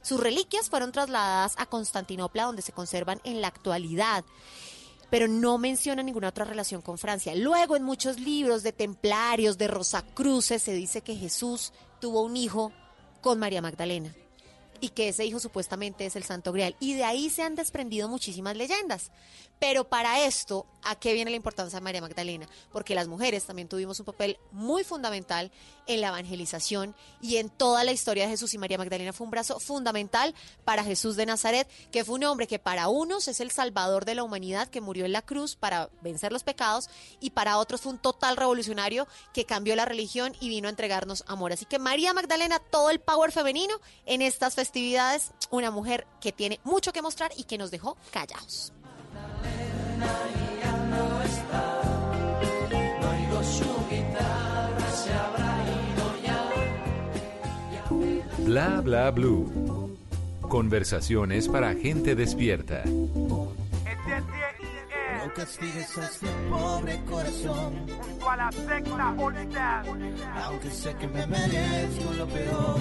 [0.00, 4.24] Sus reliquias fueron trasladadas a Constantinopla donde se conservan en la actualidad
[5.10, 7.34] pero no menciona ninguna otra relación con Francia.
[7.34, 12.72] Luego, en muchos libros de templarios, de Rosacruces, se dice que Jesús tuvo un hijo
[13.20, 14.14] con María Magdalena
[14.80, 16.76] y que ese hijo supuestamente es el Santo Grial.
[16.80, 19.10] Y de ahí se han desprendido muchísimas leyendas.
[19.58, 22.48] Pero para esto, ¿a qué viene la importancia de María Magdalena?
[22.72, 25.50] Porque las mujeres también tuvimos un papel muy fundamental
[25.88, 28.54] en la evangelización y en toda la historia de Jesús.
[28.54, 32.46] Y María Magdalena fue un brazo fundamental para Jesús de Nazaret, que fue un hombre
[32.46, 35.90] que para unos es el salvador de la humanidad, que murió en la cruz para
[36.02, 36.88] vencer los pecados,
[37.20, 41.24] y para otros fue un total revolucionario que cambió la religión y vino a entregarnos
[41.26, 41.52] amor.
[41.52, 43.74] Así que María Magdalena, todo el power femenino
[44.06, 44.67] en estas festividades,
[45.50, 48.72] una mujer que tiene mucho que mostrar y que nos dejó callados.
[58.38, 59.98] Bla bla blue.
[60.40, 62.82] Conversaciones para gente despierta.
[62.86, 63.52] No
[65.34, 69.84] castigues a este pobre corazón junto a la secta All-Star.
[70.44, 72.80] Aunque sé que me merezco lo peor.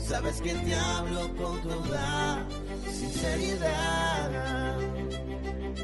[0.00, 2.46] Sabes que te hablo con toda
[2.90, 4.30] sinceridad.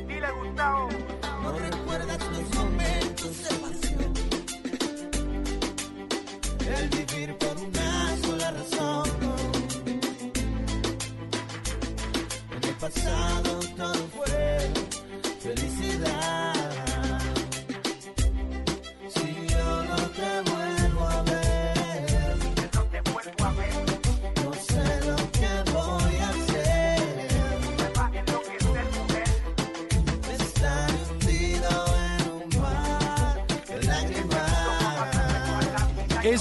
[0.07, 0.89] Dile Gustavo.
[1.43, 4.15] No recuerdas los momentos de pasión.
[6.75, 9.09] El vivir por una sola razón.
[12.57, 14.71] En el pasado todo fue
[15.41, 16.40] felicidad.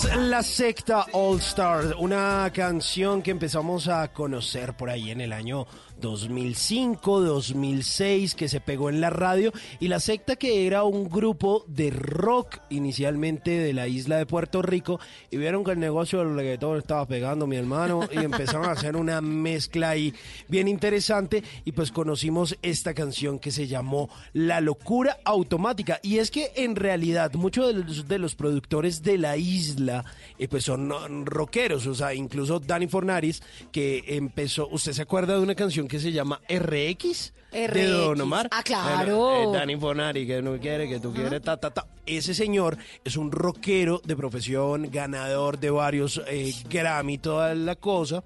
[0.04, 5.68] La secta All Stars, una canción que empezamos a conocer por ahí en el año
[6.00, 9.52] 2005, 2006, que se pegó en la radio.
[9.80, 14.62] Y la secta que era un grupo de rock inicialmente de la isla de Puerto
[14.62, 15.00] Rico.
[15.32, 18.08] Y vieron que el negocio del reggaetón estaba pegando, mi hermano.
[18.12, 20.14] Y empezaron a hacer una mezcla ahí
[20.48, 21.44] bien interesante.
[21.66, 26.00] Y pues conocimos esta canción que se llamó La Locura Automática.
[26.02, 30.06] Y es que en realidad muchos de los, de los productores de la isla
[30.38, 31.86] eh, pues son rockeros.
[31.88, 36.14] O sea, incluso Danny Fornaris, que empezó, ¿usted se acuerda de una canción que se
[36.14, 37.34] llama RX?
[37.52, 37.88] De.
[37.88, 38.48] Don Omar.
[38.52, 39.18] Ah, claro.
[39.18, 41.88] Bueno, eh, Danny Fornari, que no quiere, que tú quieres, ta, ta, ta.
[42.06, 48.24] Ese señor es un rockero de profesión, ganador de varios eh, Grammy, toda la cosa.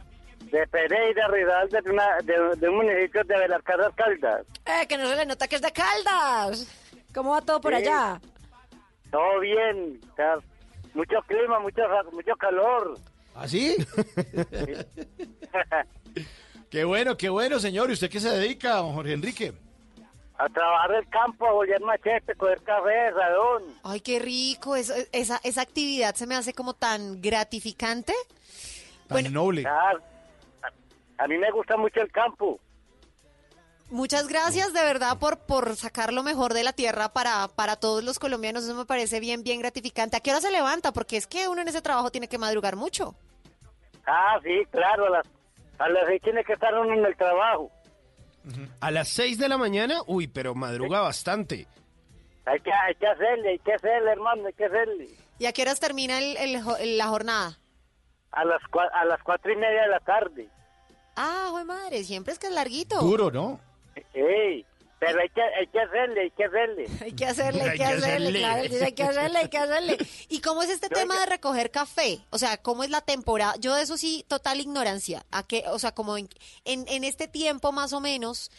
[0.51, 4.45] de Pereira, Ridal, de, una, de, de un municipio de Belarcadas Caldas.
[4.67, 6.67] Eh, que no se le nota que es de Caldas.
[7.15, 7.79] ¿Cómo va todo por Sí.
[7.81, 8.21] allá?
[9.09, 10.35] Todo bien, o sea,
[10.93, 11.81] mucho clima, mucho,
[12.13, 12.95] mucho calor.
[13.39, 13.75] ¿Ah, sí?
[16.69, 17.89] qué bueno, qué bueno, señor.
[17.89, 19.53] ¿Y usted qué se dedica, don Jorge Enrique?
[20.39, 23.63] A trabajar el campo, a bolear machete, coger café, radón.
[23.83, 24.75] Ay, qué rico.
[24.75, 28.13] Eso- esa, esa actividad se me hace como tan gratificante.
[29.07, 29.65] Tan noble.
[29.67, 29.93] Ah,
[31.17, 32.59] a, a mí me gusta mucho el campo.
[33.89, 38.03] Muchas gracias de verdad por, por sacar lo mejor de la tierra para, para todos
[38.03, 38.65] los colombianos.
[38.65, 40.17] Eso me parece bien, bien gratificante.
[40.17, 40.91] ¿A qué hora se levanta?
[40.91, 43.15] Porque es que uno en ese trabajo tiene que madrugar mucho.
[44.07, 45.27] Ah, sí, claro, a las,
[45.79, 47.69] a las seis tiene que estar uno en el trabajo.
[48.79, 51.67] A las 6 de la mañana, uy, pero madruga bastante.
[52.45, 55.07] Hay que, hay que hacerle, hay que hacerle, hermano, hay que hacerle.
[55.37, 57.57] ¿Y a qué horas termina el- el la jornada?
[58.31, 60.47] A las, cua- a las cuatro y media de la tarde.
[61.17, 62.99] Ah, joder madre, siempre es que es larguito.
[63.01, 63.59] Duro, ¿no?
[64.13, 64.65] Ey,
[64.99, 66.87] pero hay que, hay que hacerle, hay que hacerle.
[67.01, 69.97] Hay que hacerle, hay que hacerle, claro, hay que hacerle, hay que hacerle.
[70.29, 72.19] ¿Y cómo es este tema de recoger café?
[72.31, 73.55] O sea, ¿cómo es la temporada?
[73.59, 75.23] Yo de eso sí, total ignorancia.
[75.31, 75.63] ¿A qué?
[75.67, 76.27] O sea, como en,
[76.65, 78.49] en, en este tiempo más o menos,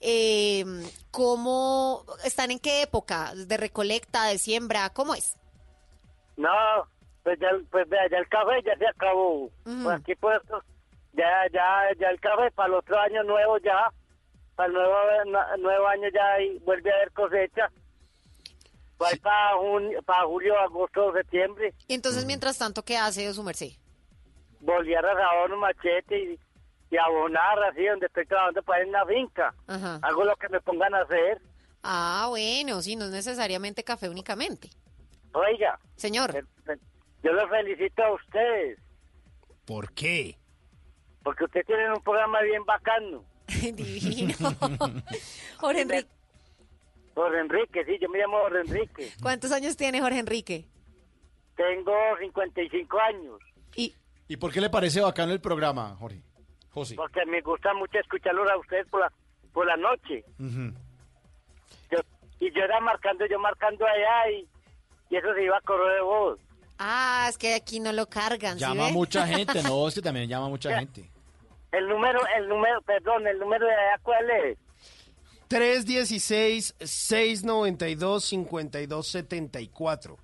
[0.00, 0.64] eh,
[1.10, 3.32] ¿cómo están en qué época?
[3.34, 4.90] ¿De recolecta, de siembra?
[4.90, 5.36] ¿Cómo es?
[6.36, 6.50] No,
[7.22, 9.48] pues ya, pues ya el café ya se acabó.
[9.62, 10.62] Por aquí puestos,
[11.12, 13.92] ya, ya, ya el café para el otro año nuevo ya,
[14.56, 14.94] para el nuevo,
[15.58, 17.70] nuevo año ya ahí vuelve a haber cosecha.
[19.02, 23.72] Va para, junio, para julio, agosto, septiembre, Y entonces, mientras tanto, ¿qué hace su merced?
[24.60, 26.40] volver a rabar un machete y,
[26.90, 29.54] y abonar así donde estoy trabajando para ir en la finca.
[29.66, 29.98] Ajá.
[30.00, 31.42] Hago lo que me pongan a hacer.
[31.82, 34.70] Ah, bueno, sí, no es necesariamente café únicamente.
[35.34, 36.32] Oiga, Señor.
[37.22, 38.78] yo los felicito a ustedes,
[39.66, 40.38] ¿Por qué?
[41.22, 43.22] porque ustedes tienen un programa bien bacano.
[43.74, 44.34] Divino.
[45.58, 46.08] Jorge Enrique.
[47.14, 49.12] Jorge Enrique, sí, yo me llamo Jorge Enrique.
[49.22, 50.66] ¿Cuántos años tiene Jorge Enrique?
[51.56, 53.40] Tengo 55 años,
[54.26, 56.22] ¿Y por qué le parece bacano el programa, Jorge?
[56.70, 56.94] José.
[56.96, 59.12] porque me gusta mucho escucharlos a ustedes por la,
[59.52, 60.24] por la noche.
[60.38, 61.98] Yo,
[62.40, 64.48] y yo era marcando, yo marcando allá y,
[65.10, 66.40] y eso se iba a correr de voz.
[66.78, 70.28] Ah, es que aquí no lo cargan, ¿sí Llama mucha gente, no, es que también
[70.28, 71.08] llama mucha gente.
[71.76, 74.58] El número, el número, perdón, el número de allá, ¿cuál es?
[78.84, 80.16] 316-692-5274.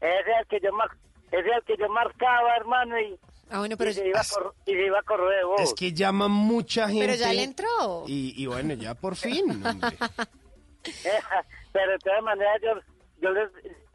[0.00, 0.88] Ese es el que yo, mar,
[1.30, 3.18] ese es el que yo marcaba, hermano, y,
[3.50, 5.60] ah, bueno, y, se iba a cor- y se iba a correr de voz.
[5.60, 7.06] Es que llama mucha gente.
[7.06, 8.04] Pero ya le entró.
[8.06, 9.50] Y, y bueno, ya por fin.
[9.50, 9.96] hombre.
[11.72, 12.74] Pero de todas maneras yo,
[13.20, 13.50] yo les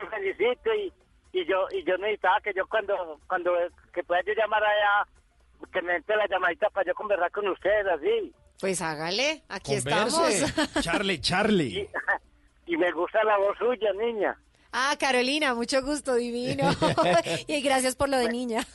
[0.10, 0.92] felicito y,
[1.32, 3.54] y yo y yo necesitaba que yo cuando cuando
[3.94, 5.08] que pueda yo llamar allá
[5.72, 10.46] que me entre la llamadita para yo conversar con ustedes así Pues hágale, aquí Converse.
[10.46, 10.84] estamos.
[10.84, 11.90] Charlie, Charlie.
[12.66, 14.38] y me gusta la voz suya niña
[14.74, 16.64] Ah, Carolina, mucho gusto, divino.
[17.48, 18.66] y gracias por lo de niña.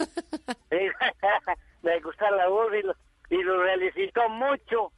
[1.82, 2.94] Me gusta la voz y lo,
[3.30, 4.92] y lo felicito mucho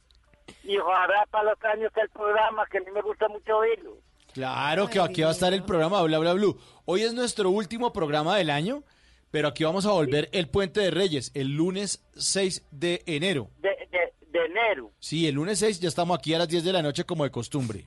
[0.63, 3.97] y ojalá para los años el programa que a mí me gusta mucho oírlo
[4.33, 6.59] Claro que aquí va a estar el programa Bla Bla Blue.
[6.85, 8.83] Hoy es nuestro último programa del año,
[9.31, 13.49] pero aquí vamos a volver el Puente de Reyes, el lunes 6 de enero.
[13.59, 16.73] de, de, de enero Sí, el lunes 6 ya estamos aquí a las 10 de
[16.73, 17.85] la noche como de costumbre.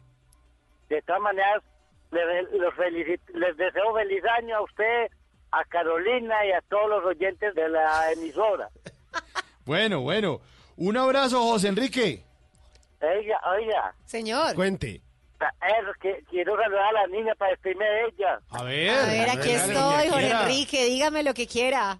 [0.88, 1.62] De todas maneras,
[2.10, 5.06] le- los felicito- les deseo feliz año a usted,
[5.50, 8.68] a Carolina y a todos los oyentes de la emisora.
[9.64, 10.40] Bueno, bueno.
[10.76, 12.24] Un abrazo, José Enrique.
[13.00, 14.54] Oiga, oiga, Señor.
[14.56, 15.00] Cuente.
[15.48, 18.40] Eso, que, quiero saludar a la niña para despedirme de ella.
[18.50, 18.90] A ver.
[18.90, 21.98] A ver, aquí estoy, Jorge Enrique, dígame lo que quiera.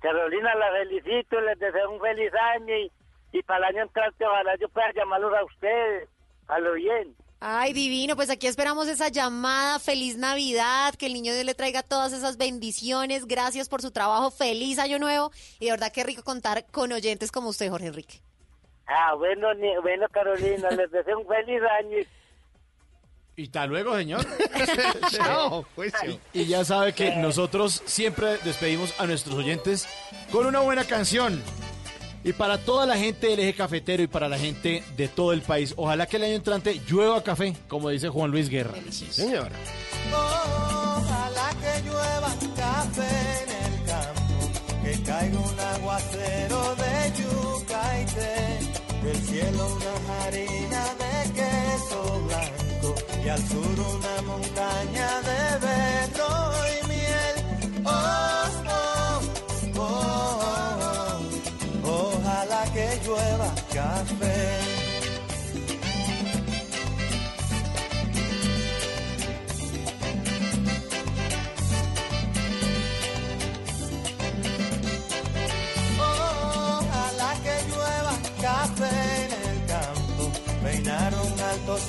[0.00, 2.90] Carolina, la felicito, les deseo un feliz año y,
[3.32, 6.08] y para el año entrante ojalá yo pueda llamarlos a ustedes,
[6.48, 7.14] a lo bien.
[7.42, 9.78] Ay, divino, pues aquí esperamos esa llamada.
[9.78, 13.26] Feliz Navidad, que el niño Dios le traiga todas esas bendiciones.
[13.26, 14.30] Gracias por su trabajo.
[14.30, 15.30] Feliz año nuevo.
[15.58, 18.20] Y de verdad que rico contar con oyentes como usted, Jorge Enrique.
[18.86, 21.96] Ah, bueno, ni- bueno Carolina, les deseo un feliz año
[23.40, 24.26] y hasta luego, señor.
[25.10, 25.64] Chao.
[26.34, 29.88] Y ya sabe que nosotros siempre despedimos a nuestros oyentes
[30.30, 31.42] con una buena canción.
[32.22, 35.40] Y para toda la gente del eje cafetero y para la gente de todo el
[35.40, 38.74] país, ojalá que el año entrante llueva café, como dice Juan Luis Guerra.
[38.90, 39.48] Señor.
[40.12, 49.06] Ojalá que llueva café en el campo, que caiga un aguacero de yuca y té,
[49.06, 52.59] del cielo una harina de queso blanco
[53.24, 56.30] y al sur una montaña de berro
[56.74, 57.36] y miel.
[57.84, 57.90] Oh,
[58.68, 59.20] oh,
[59.76, 61.20] oh,
[61.84, 64.59] oh, ojalá que llueva café.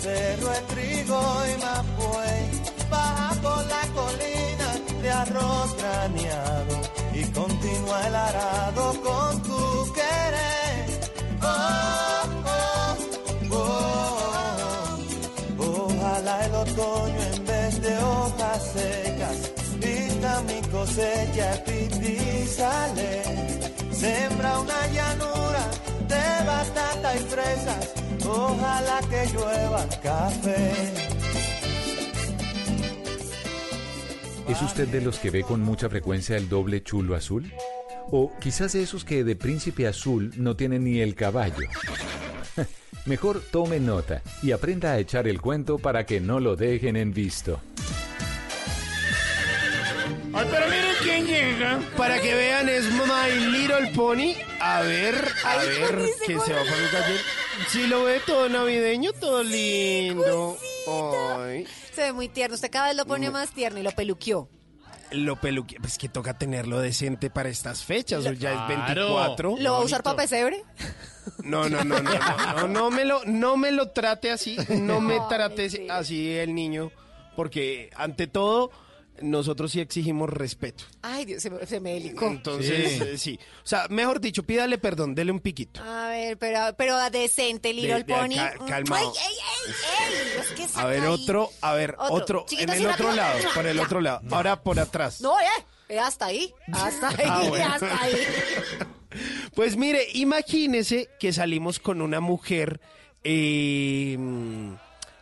[0.01, 2.41] Cerro de trigo y mapuey,
[2.89, 4.69] baja por la colina
[5.01, 6.75] de arroz graneado
[7.13, 10.85] y continúa el arado con tu querer.
[11.43, 12.23] Oh,
[12.53, 13.59] oh,
[15.59, 23.23] oh, ojalá el otoño en vez de hojas secas y Esta mi cosecha y sale.
[23.91, 25.63] Sembra una llanura
[26.07, 28.00] de batata y fresas.
[28.25, 30.71] Ojalá que llueva café.
[34.47, 37.51] ¿Es usted de los que ve con mucha frecuencia el doble chulo azul?
[38.11, 41.67] O quizás de esos que de príncipe azul no tienen ni el caballo.
[43.05, 47.13] Mejor tome nota y aprenda a echar el cuento para que no lo dejen en
[47.13, 47.61] visto.
[50.33, 51.79] Ay, pero miren quién llega.
[51.97, 54.33] Para que vean, es My Little Pony.
[54.59, 55.15] A ver,
[55.45, 56.91] a ver, que se va con un
[57.69, 60.57] Si lo ve todo navideño, todo lindo.
[61.37, 62.55] Ay, Se ve muy tierno.
[62.55, 64.49] Usted cada vez lo pone más tierno y lo peluqueó.
[65.11, 65.77] lo peluque.
[65.81, 68.23] Pues que toca tenerlo decente para estas fechas.
[68.23, 69.15] Lo- ya es Claro.
[69.15, 69.55] 24.
[69.59, 70.63] ¿Lo va a usar para pesebre?
[71.43, 75.01] No, no, no, no, no, no, no me lo, no me lo trate así, no
[75.01, 76.91] me trate así el niño,
[77.35, 78.71] porque ante todo
[79.21, 80.83] nosotros sí exigimos respeto.
[81.01, 82.27] Ay, Dios, se me, se me delicó.
[82.27, 83.03] Entonces, Sí.
[83.03, 83.39] eh, sí.
[83.63, 85.81] O sea, mejor dicho, pídale perdón, dele un piquito.
[85.83, 88.35] A ver, pero, pero decente, Little De- de Pony.
[88.35, 89.13] ca- calmado.
[89.17, 89.35] Ay, ey,
[89.67, 89.73] ey,
[90.13, 90.41] ey.
[90.41, 91.07] Es que A ver, ahí.
[91.07, 92.15] otro, a ver, Otro.
[92.15, 93.83] otro, Chiquito, en el otro lado, por el Ya.
[93.83, 94.21] otro lado.
[94.31, 95.21] Ahora por atrás.
[95.21, 95.45] No, eh.
[95.89, 96.53] eh, Hasta ahí.
[96.71, 97.15] Hasta ahí.
[97.27, 97.65] Ah, bueno.
[97.73, 98.13] Hasta ahí.
[99.55, 102.79] Pues mire, imagínese que salimos con una mujer.
[103.23, 104.17] eh,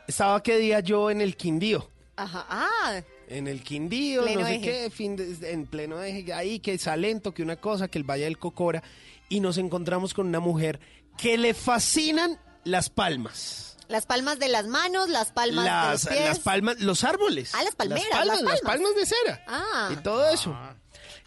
[0.07, 1.89] estaba qué día yo en el Quindío.
[2.15, 2.45] Ajá.
[2.49, 4.61] Ah, En el Quindío, Pleno no sé eje.
[4.65, 8.23] qué, fin de- en pleno eje, ahí que Salento, que una cosa, que el Valle
[8.25, 8.83] del Cocora,
[9.29, 10.79] y nos encontramos con una mujer
[11.17, 13.77] que le fascinan las palmas.
[13.87, 16.25] las palmas de las manos, las palmas de Las, los pies.
[16.25, 17.51] las palmas, los árboles.
[17.55, 18.95] Ah, las palmeras, Las palmas, las las palmas.
[18.95, 19.43] de cera.
[19.47, 19.89] Ah.
[19.93, 20.55] Y todo eso.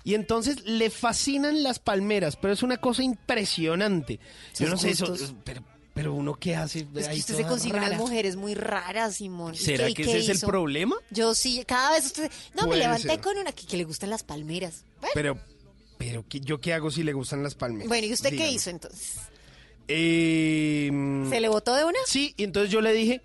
[0.04, 4.18] Y entonces le fascinan las palmeras, pero es una cosa impresionante.
[4.58, 5.62] Yo no sé eso, pero,
[5.94, 6.86] pero uno qué hace.
[6.94, 7.88] Es que usted se consigue rara?
[7.88, 9.54] unas mujeres muy raras, Simón.
[9.54, 10.96] ¿Y ¿Será qué- que qué ese es el problema?
[11.10, 12.30] Yo sí, cada vez usted...
[12.54, 13.20] No, me levanté ser.
[13.20, 14.84] con una que, que le gustan las palmeras.
[15.00, 15.38] Bueno, Pero,
[15.98, 17.88] pero ¿qué- ¿yo qué hago si le gustan las palmeras?
[17.88, 19.16] bueno, ¿y usted qué hizo entonces?
[19.88, 20.90] Eh,
[21.28, 21.98] ¿Se le botó de una?
[22.06, 23.20] Sí, y entonces yo le dije,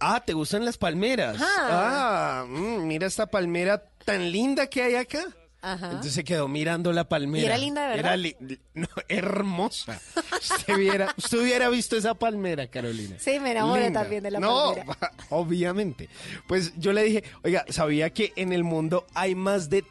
[0.00, 1.36] ah, ¿te gustan las palmeras?
[1.40, 2.42] Ah.
[2.42, 5.24] Ah, mm, mira esta palmera tan linda que hay acá.
[5.60, 5.86] Ajá.
[5.86, 7.42] Entonces se quedó mirando la palmera.
[7.42, 8.04] ¿Y era linda de verdad?
[8.14, 8.36] Era li-
[8.74, 10.00] no, hermosa.
[10.40, 13.16] Usted hubiera, usted hubiera visto esa palmera, Carolina.
[13.18, 14.02] Sí, me enamoré Linda.
[14.02, 15.12] también de la no, palmera.
[15.30, 16.08] obviamente.
[16.46, 19.84] Pues yo le dije, oiga, ¿sabía que en el mundo hay más de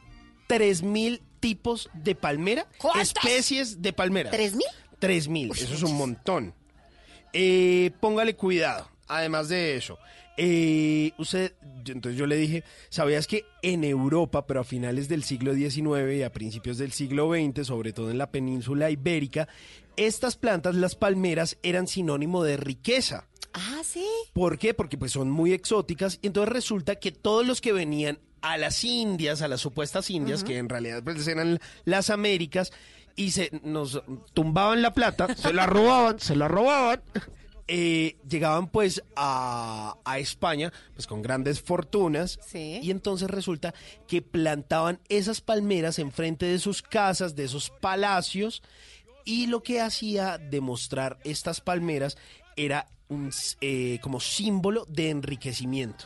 [0.48, 2.66] 3.000 tipos de palmera?
[2.78, 3.10] ¿Cuántas?
[3.10, 4.32] Especies de palmera.
[4.32, 4.68] ¿Tres mil?
[5.02, 6.54] 3.000, eso es un montón.
[7.34, 10.00] Eh, póngale cuidado, además de eso.
[10.38, 15.54] Eh, usted, entonces yo le dije, ¿sabías que en Europa, pero a finales del siglo
[15.54, 19.48] XIX y a principios del siglo XX, sobre todo en la península ibérica,
[19.96, 23.28] estas plantas, las palmeras, eran sinónimo de riqueza?
[23.54, 24.06] Ah, sí.
[24.34, 24.76] ¿Por qué?
[24.76, 28.84] Porque pues son muy exóticas y entonces resulta que todos los que venían a las
[28.84, 32.72] Indias, a las supuestas Indias, que en realidad pues eran las Américas,
[33.18, 34.02] y se nos
[34.34, 37.02] tumbaban la plata, se la robaban, se la robaban.
[37.68, 42.80] Eh, llegaban pues a, a España pues con grandes fortunas Sí.
[42.82, 43.74] y entonces resulta
[44.08, 48.64] que plantaban esas palmeras enfrente de sus casas, de esos palacios
[49.26, 52.18] y lo que hacía demostrar estas palmeras
[52.56, 56.06] era un, eh, como símbolo de enriquecimiento.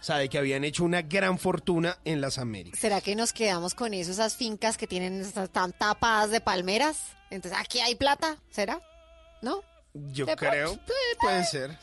[0.00, 2.80] O sea, de que habían hecho una gran fortuna en las Américas.
[2.80, 7.02] ¿Será que nos quedamos con eso, esas fincas que tienen estas tan tapadas de palmeras?
[7.28, 8.80] Entonces, aquí hay plata, ¿será?
[9.42, 9.60] ¿No?
[9.94, 10.80] Yo creo, eh,
[11.20, 11.76] puede ser.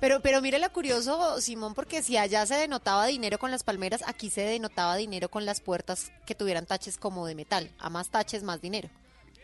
[0.00, 4.02] Pero, pero mire lo curioso, Simón, porque si allá se denotaba dinero con las palmeras,
[4.06, 7.70] aquí se denotaba dinero con las puertas que tuvieran taches como de metal.
[7.78, 8.88] A más taches, más dinero.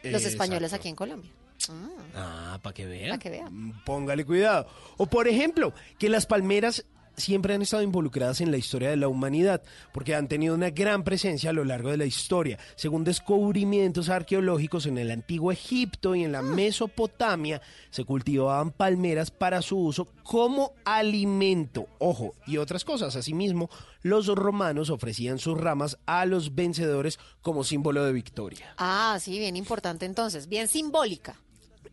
[0.02, 0.82] Los españoles Exacto.
[0.82, 1.30] aquí en Colombia.
[1.68, 3.10] Mm, Ah, para que vean.
[3.10, 3.82] Para que vean.
[3.84, 4.68] Póngale cuidado.
[4.96, 6.84] O por ejemplo, que las palmeras
[7.18, 9.62] siempre han estado involucradas en la historia de la humanidad,
[9.92, 12.58] porque han tenido una gran presencia a lo largo de la historia.
[12.76, 17.60] Según descubrimientos arqueológicos en el antiguo Egipto y en la Mesopotamia,
[17.90, 21.86] se cultivaban palmeras para su uso como alimento.
[21.98, 23.16] Ojo, y otras cosas.
[23.16, 23.68] Asimismo,
[24.02, 28.74] los romanos ofrecían sus ramas a los vencedores como símbolo de victoria.
[28.78, 31.36] Ah, sí, bien importante entonces, bien simbólica.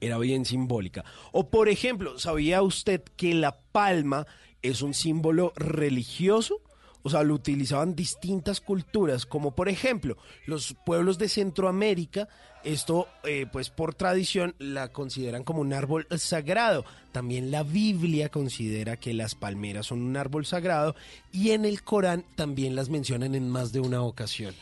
[0.02, 1.04] era bien simbólica.
[1.32, 4.28] O por ejemplo, ¿sabía usted que la palma
[4.70, 6.62] es un símbolo religioso?
[7.08, 12.28] O sea, lo utilizaban distintas culturas, como por ejemplo los pueblos de Centroamérica,
[12.64, 16.84] esto eh, pues por tradición la consideran como un árbol sagrado.
[17.12, 20.96] También la Biblia considera que las palmeras son un árbol sagrado
[21.32, 24.56] y en el Corán también las mencionan en más de una ocasión.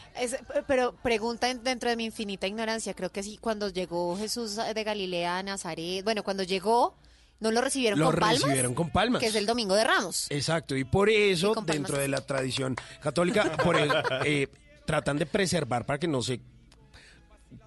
[0.67, 4.83] Pero pregunta en- dentro de mi infinita ignorancia, creo que sí, cuando llegó Jesús de
[4.83, 6.93] Galilea a Nazaret, bueno, cuando llegó,
[7.43, 8.41] ¿no lo recibieron Lo con palmas?
[8.41, 9.19] recibieron con palmas.
[9.21, 10.25] Que es el Domingo de Ramos.
[10.31, 13.91] Exacto, y por eso, dentro de la tradición católica, por el-
[14.25, 14.47] eh,
[14.85, 16.41] tratan de preservar para que no se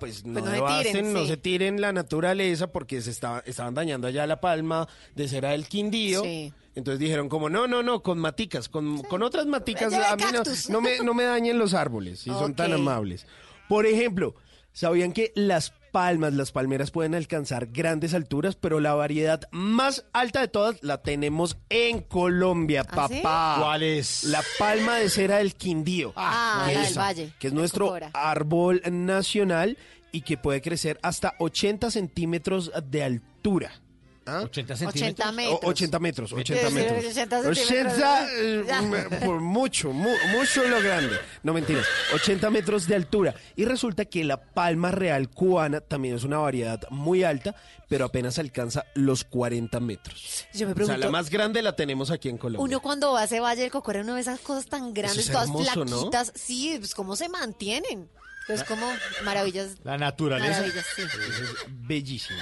[0.00, 1.26] pues no, Pues no se tiren, no sí.
[1.28, 5.68] se tiren la naturaleza porque se estaba, estaban dañando allá la palma de cera del
[5.68, 6.22] Quindío.
[6.24, 6.52] Sí.
[6.74, 10.42] Entonces dijeron como, no, no, no, con maticas, con, con otras maticas, a mí no,
[10.70, 13.26] no me, no me dañen los árboles, si son tan amables.
[13.68, 14.34] Por ejemplo,
[14.72, 20.42] ¿sabían que las palmas, las palmeras pueden alcanzar grandes alturas, pero la variedad más alta
[20.42, 23.20] de todas la tenemos en Colombia, ¿Ah, sí?
[23.22, 23.56] papá?
[23.62, 24.24] ¿Cuál es?
[24.24, 26.12] La palma de cera del Quindío.
[26.14, 27.32] Ah, que la es- del Valle.
[27.38, 28.10] Que es nuestro Cocora.
[28.12, 29.78] árbol nacional
[30.12, 33.70] y que puede crecer hasta 80 centímetros de altura.
[34.26, 34.40] ¿Ah?
[34.42, 35.34] 80 80 centímetros.
[35.34, 35.60] metros.
[35.62, 36.98] O- 80 metros, 80 Sí, metros.
[37.04, 37.68] 80 centímetros.
[37.68, 41.16] 80, eh, por mucho, mu- mucho lo grande.
[41.42, 43.34] No mentiras, 80 metros de altura.
[43.54, 47.54] Y resulta que la palma real cubana también es una variedad muy alta,
[47.88, 50.44] pero apenas alcanza los 40 metros.
[50.52, 52.64] Yo me O sea, pregunto, la más grande la tenemos aquí en Colombia.
[52.64, 55.32] uno cuando va a ese Valle del Cocora, uno ve esas cosas tan grandes, es
[55.32, 56.10] todas hermoso, ¿no?
[56.34, 58.08] Sí, pues cómo se mantienen.
[58.48, 58.86] Es como
[59.24, 59.72] maravillas.
[59.82, 60.60] La naturaleza.
[60.60, 61.02] Maravillas, sí.
[61.02, 62.38] Eso es bellísimo.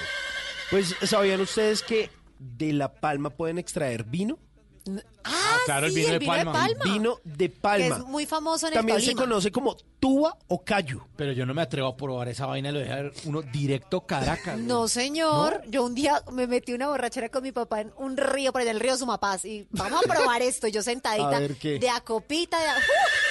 [0.71, 4.39] Pues, ¿sabían ustedes que de la palma pueden extraer vino?
[5.25, 6.53] Ah, claro, el vino de vino de palma.
[6.53, 6.85] palma.
[6.85, 7.97] Vino de Que palma.
[7.97, 11.01] es muy famoso en el También se conoce como tuba o cayu.
[11.17, 14.57] Pero yo no me atrevo a probar esa vaina, lo deja uno directo Caracas.
[14.57, 14.67] güey.
[14.67, 15.63] No, señor.
[15.69, 18.73] Yo un día me metí una borrachera con mi papá en un río, por allá
[18.73, 20.69] el río Sumapaz, y vamos a probar esto.
[20.69, 21.79] Yo sentadita A ver, ¿qué?
[21.79, 22.77] de a copita, de a-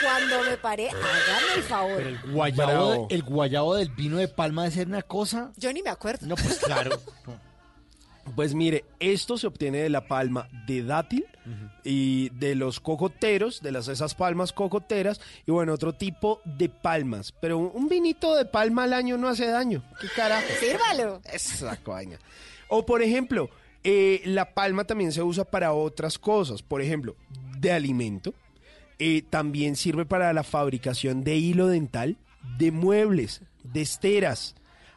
[0.01, 1.97] cuando me paré, hágame el favor.
[1.97, 5.51] Pero el guayabo, el guayabo del vino de palma de ser una cosa.
[5.57, 6.25] Yo ni me acuerdo.
[6.25, 6.99] No, pues claro.
[8.35, 11.25] Pues mire, esto se obtiene de la palma de dátil
[11.83, 17.33] y de los cocoteros, de las esas palmas cocoteras y bueno, otro tipo de palmas.
[17.41, 19.83] Pero un, un vinito de palma al año no hace daño.
[19.99, 20.47] ¿Qué carajo?
[20.59, 21.21] Sírvalo.
[21.31, 22.17] Esa vaina.
[22.69, 23.49] O por ejemplo,
[23.83, 26.63] eh, la palma también se usa para otras cosas.
[26.63, 27.15] Por ejemplo,
[27.59, 28.33] de alimento.
[28.99, 32.17] Eh, también sirve para la fabricación de hilo dental,
[32.57, 34.55] de muebles, de esteras,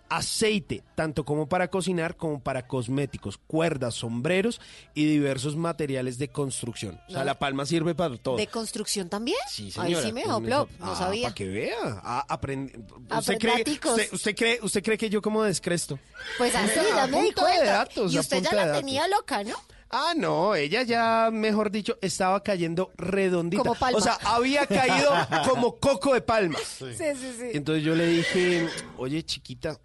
[0.09, 4.61] aceite, tanto como para cocinar como para cosméticos, cuerdas, sombreros
[4.95, 7.01] y diversos materiales de construcción.
[7.09, 8.37] O sea, la palma sirve para todo.
[8.37, 9.39] ¿De construcción también?
[9.49, 10.07] Sí, Ahí señora.
[10.07, 11.23] sí me dejó plop, no Ah, sabía.
[11.25, 12.01] Para que vea.
[12.03, 12.73] Ah, aprend-
[13.19, 15.99] ¿Usted, cree, usted, usted cree, ¿Usted cree que yo como descresto?
[16.39, 19.07] Pues así, A ya me di punta de datos, y a usted ya la tenía
[19.09, 19.55] loca, ¿no?
[19.89, 23.63] Ah, no, ella ya, mejor dicho, estaba cayendo redondita.
[23.63, 23.99] Como palma.
[23.99, 25.11] O sea, había caído
[25.49, 26.59] como coco de palma.
[26.59, 27.51] Sí, sí, sí.
[27.55, 29.79] Entonces yo le dije, oye, chiquita,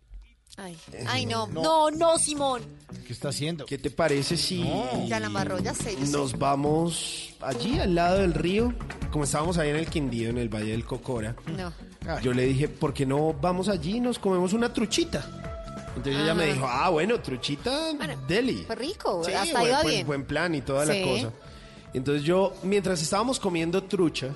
[0.57, 2.61] Ay, Eh, ay, no, no, no, Simón.
[3.07, 3.65] ¿Qué está haciendo?
[3.65, 4.63] ¿qué te parece si
[5.07, 6.11] Ya la embarró, ya sé, yo sé.
[6.11, 8.73] nos vamos allí al lado del río?
[9.11, 11.35] Como estábamos ahí en el Quindío, en el Valle del Cocora.
[11.57, 11.71] No.
[12.21, 15.25] Yo le dije, ¿por qué no vamos allí y nos comemos una truchita?
[15.95, 16.53] Entonces ella me Ajá.
[16.53, 17.91] dijo, ah, bueno, truchita
[18.27, 18.63] deli.
[18.67, 20.07] Fue rico, Sí, hasta buen, iba buen- bien.
[20.07, 20.99] buen plan y toda Sí.
[20.99, 21.31] la cosa.
[21.93, 24.29] Entonces yo, mientras estábamos comiendo trucha,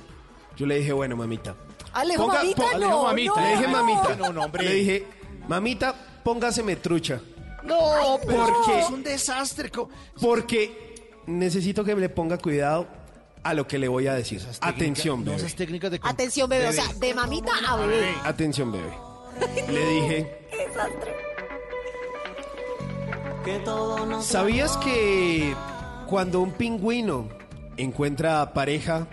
[0.57, 1.55] yo le dije, bueno, mamita.
[1.93, 4.16] Ah, ponga- mamita, pon- no, no, le dije, mamita.
[4.18, 4.63] No, no, hombre.
[4.66, 5.07] Le dije,
[5.48, 5.93] mamita,
[6.24, 7.22] póngaseme trucha.
[7.64, 9.72] No, pero porque- es un desastre.
[10.22, 10.96] Porque
[11.28, 12.88] necesito que le ponga cuidado
[13.43, 14.41] a lo que le voy a decir.
[14.62, 15.38] Atención, No, bebé.
[15.38, 16.00] esas técnicas de...
[16.04, 18.14] Atención, bebé, o sea, de mamita a bebé.
[18.24, 18.91] Atención, bebé.
[19.70, 20.48] Le dije,
[24.22, 25.54] ¿sabías que
[26.08, 27.28] cuando un pingüino
[27.78, 29.08] encuentra pareja,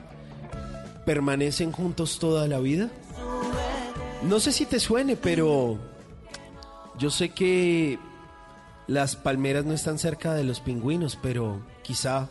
[1.05, 2.91] permanecen juntos toda la vida?
[4.23, 5.79] No sé si te suene, pero
[6.99, 7.99] yo sé que
[8.87, 12.29] las palmeras no están cerca de los pingüinos, pero quizá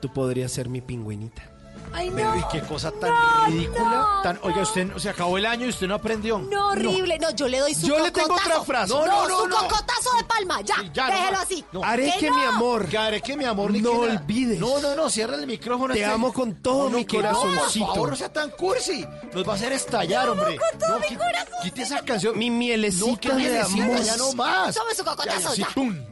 [0.00, 1.51] tú podrías ser mi pingüinita.
[1.94, 2.40] Ay, Pero, no.
[2.40, 3.82] ¿y qué cosa tan No, ridícula?
[4.16, 4.22] no.
[4.22, 6.38] Tan, oiga, usted se acabó el año y usted no aprendió.
[6.38, 7.18] No, horrible.
[7.18, 8.26] No, yo le doy su Yo le cocotazo.
[8.28, 8.92] tengo otra frase.
[8.94, 9.56] No, No, no, su no.
[9.56, 10.60] cocotazo de palma.
[10.62, 11.64] Ya, Ya, déjelo así.
[11.72, 11.84] No.
[11.84, 12.36] Haré que no?
[12.38, 14.58] mi amor, Que haré que mi amor ni no olvides.
[14.58, 15.92] No, no, no, cierra el micrófono.
[15.94, 17.86] Te este- amo con todo mi corazoncito.
[17.86, 19.06] por favor, no sea tan cursi.
[19.34, 20.56] Nos va a hacer estallar, hombre.
[20.56, 21.54] con todo no, mi corazón.
[21.62, 22.38] Quite esa canción.
[22.38, 24.00] mi mielecita de amor.
[24.02, 24.74] ya no más.
[24.74, 25.68] Tome su cocotazo, Ya,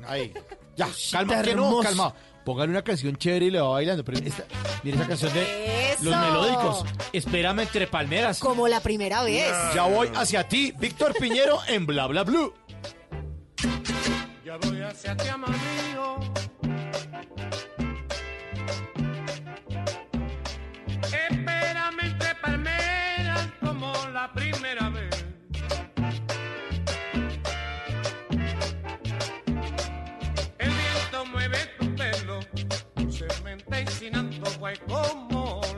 [0.07, 0.33] ahí.
[0.77, 2.15] Ya, calma, que no, calma.
[2.45, 4.05] Póngale una canción chévere y le va bailando.
[4.05, 4.45] Pero esta,
[4.83, 6.05] mire esa canción de Eso.
[6.05, 6.85] los melódicos.
[7.13, 8.39] Espérame entre palmeras.
[8.39, 9.53] Como la primera vez.
[9.75, 12.55] Ya voy hacia ti, Víctor Piñero en Bla Bla Blue.
[14.45, 15.51] Ya voy hacia ti, amor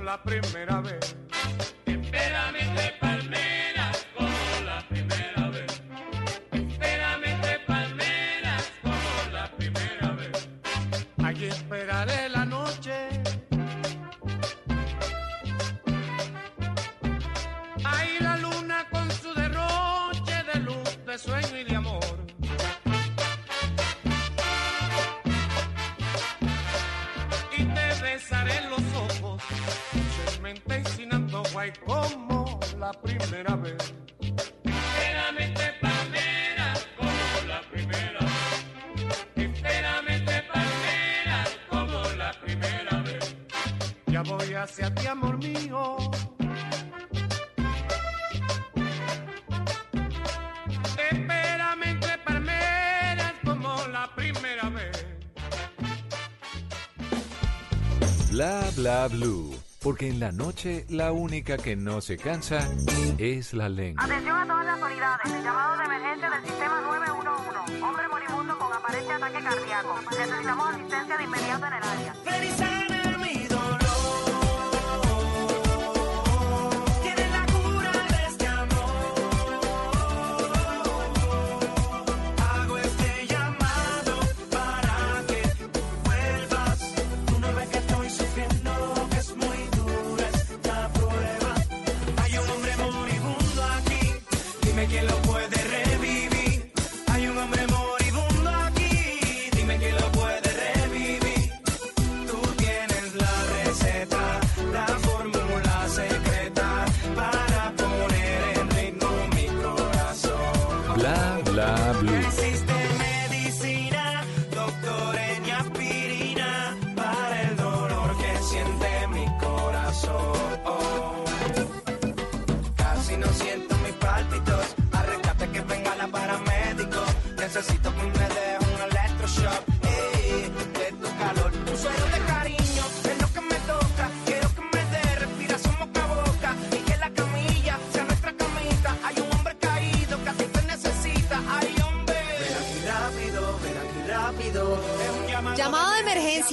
[0.02, 1.21] la primera vez.
[32.92, 33.94] La primera vez.
[34.20, 39.26] Espérame, te palmeras como la primera vez.
[39.36, 43.36] Espérame, te palmeras como la primera vez.
[44.06, 45.96] Ya voy hacia ti, amor mío.
[51.10, 55.06] Espérame entre palmeras como la primera vez.
[58.30, 59.61] Bla bla blue.
[59.82, 62.68] Porque en la noche la única que no se cansa
[63.18, 64.04] es la lengua.
[64.04, 65.44] Atención a todas las unidades.
[65.44, 67.82] Llamado de emergencia del sistema 911.
[67.82, 70.00] Hombre moribundo con aparente ataque cardíaco.
[70.10, 72.81] Necesitamos asistencia de inmediato en el área.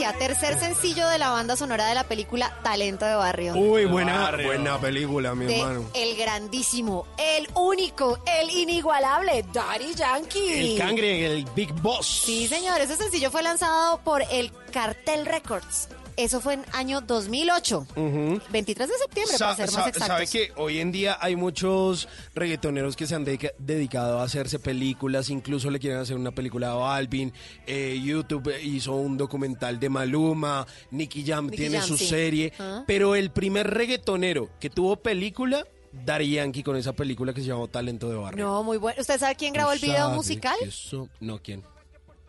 [0.10, 3.54] Emergencia, tercer sencillo de la banda sonora de la película Talento de Barrio.
[3.56, 5.86] Uy, buena, buena película, mi de hermano.
[5.94, 10.74] el grandísimo, el único, el inigualable Daddy Yankee.
[10.74, 12.24] El cangre, el Big Boss.
[12.26, 15.90] Sí, señor, ese sencillo fue lanzado por el Cartel Records.
[16.20, 17.88] Eso fue en año 2008.
[17.96, 18.42] Ujú.
[18.52, 20.08] 23 de septiembre, Sa- para ser más exactos.
[20.08, 24.60] ¿Sabe que hoy en día hay muchos reggaetoneros que se han dedica- dedicado a hacerse
[24.60, 25.30] películas?
[25.30, 27.32] Incluso le quieren hacer una película a Balvin.
[27.66, 30.68] eh, YouTube hizo un documental de Maluma.
[30.92, 32.08] Nicky Jam Nicky tiene Jam, su sí.
[32.08, 32.52] serie.
[32.86, 37.68] Pero el primer reggaetonero que tuvo película, Daddy Yankee con esa película que se llamó
[37.68, 38.46] Talento de Barrio.
[38.46, 39.00] No, muy bueno.
[39.00, 40.56] ¿Usted sabe quién grabó el video ¿Sabe musical?
[40.62, 41.64] Eso, no, ¿quién?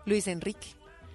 [0.07, 0.69] Luis Enrique.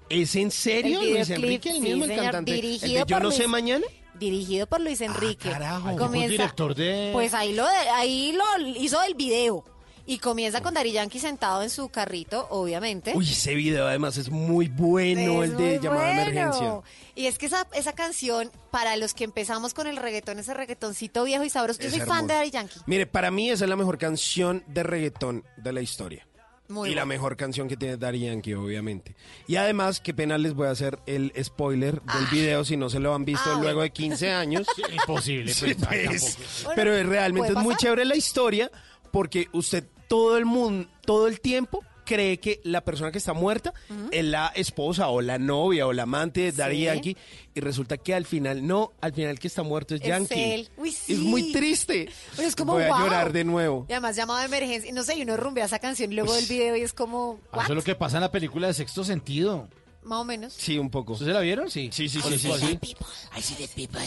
[0.10, 2.52] ¿Es en serio, El Luis Enrique, el sí, mismo el señor, cantante?
[2.54, 3.86] ¿El de dirigido Yo no sé mañana?
[4.20, 5.50] Dirigido por Luis Enrique.
[5.50, 5.96] carajo.
[5.98, 9.64] Comienza- director de- Pues ahí lo, ahí lo hizo el video.
[10.08, 13.14] Y comienza con Dari Yankee sentado en su carrito, obviamente.
[13.16, 16.22] Uy, ese video además es muy bueno, Es el de llamada bueno.
[16.22, 16.82] emergencia.
[17.16, 21.24] Y es que esa, esa canción, para los que empezamos con el reggaetón, ese reggaetoncito
[21.24, 22.80] viejo y sabroso, yo soy fan de Dari Yankee.
[22.86, 26.28] Mire, para mí esa es la mejor canción de reggaetón de la historia.
[26.68, 29.16] Muy y la mejor canción que tiene Daddy Yankee, obviamente.
[29.48, 33.00] Y además, qué pena les voy a hacer el spoiler del video si no se
[33.00, 33.82] lo han visto Ah, luego bueno.
[33.84, 34.68] de 15 años.
[34.92, 36.66] imposible, Sí, pues, pues.
[36.76, 38.72] Pero Bueno, realmente ¿puede es muy chévere la historia
[39.12, 43.74] porque usted todo el mundo, todo el tiempo cree que la persona que está muerta
[44.12, 46.84] es la esposa o la novia o la amante de Daddy Sí.
[46.84, 47.18] Yankee
[47.56, 50.34] y resulta que al final no, al final el que está muerto es, Es Yankee.
[50.54, 50.70] él.
[50.78, 51.14] Uy, sí.
[51.14, 52.10] Es muy triste.
[52.36, 53.00] Pero es como, Voy a wow.
[53.00, 53.86] llorar de nuevo.
[53.90, 54.90] Y además llamado de emergencia.
[54.90, 57.58] Y no sé, y uno rumbea esa canción luego del video y es como, Ah,
[57.58, 57.64] ¿what?
[57.66, 59.68] Eso es lo que pasa en la película de Sexto Sentido.
[60.04, 60.54] Más o menos.
[60.54, 61.14] Sí, un poco.
[61.14, 61.72] ¿Ustedes la vieron?
[61.72, 61.90] Sí.
[61.92, 62.52] Sí, sí, sí, el sí,
[62.82, 62.96] sí.
[63.36, 64.02] I see the people.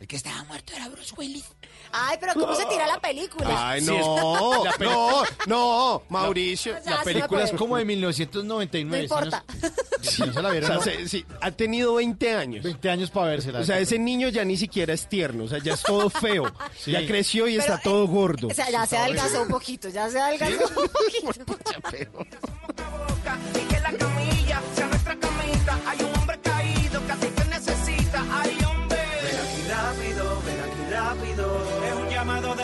[0.00, 1.44] El que estaba muerto era Bruce Willis.
[1.92, 3.70] Ay, pero ¿cómo se tira la película?
[3.70, 6.74] Ay, no, la peli- no, no, Mauricio.
[6.84, 8.96] La película es como de 1999.
[8.96, 9.44] No importa.
[10.02, 10.26] ¿sí no?
[10.26, 10.68] ¿No se la O vieron?
[10.68, 10.82] sea, no?
[10.82, 12.64] se- sí, ha tenido 20 años.
[12.64, 13.60] 20 años para vérsela.
[13.60, 16.52] O sea, ese niño ya ni siquiera es tierno, o sea, ya es todo feo.
[16.78, 16.92] Sí.
[16.92, 18.48] Ya creció y Pero, está eh, todo gordo.
[18.48, 20.88] O sea, ya se adelgazó un poquito, ya se adelgazó un
[21.44, 22.26] poquito.
[23.54, 25.78] y que la camilla sea nuestra camita.
[25.86, 26.15] Hay un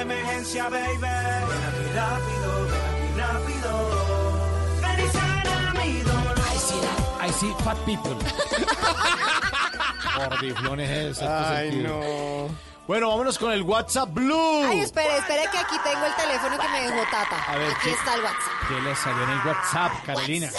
[0.02, 0.98] emergencia, baby.
[1.00, 3.72] Ven aquí rápido, ven aquí rápido.
[4.82, 6.38] Ven y sana mi dolor.
[6.38, 8.16] I see, that- I see fat people.
[10.16, 12.48] Gordiflones es Ay, no.
[12.86, 14.64] Bueno, vámonos con el WhatsApp Blue.
[14.66, 17.42] Ay, espere, espere que aquí tengo el teléfono que me dejó Tata.
[17.46, 18.68] A ver, aquí ¿qué- está el WhatsApp.
[18.68, 20.50] ¿Qué le salió en el WhatsApp, Carolina?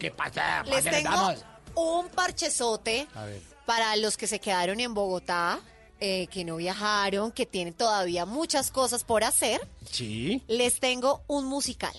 [0.00, 0.62] ¿Qué pasa?
[0.64, 1.34] Les ¿Dónde tengo
[1.76, 3.40] un parchezote A ver.
[3.64, 5.60] para los que se quedaron en Bogotá,
[6.00, 9.60] eh, que no viajaron, que tienen todavía muchas cosas por hacer.
[9.90, 10.42] Sí.
[10.48, 11.94] Les tengo un musical.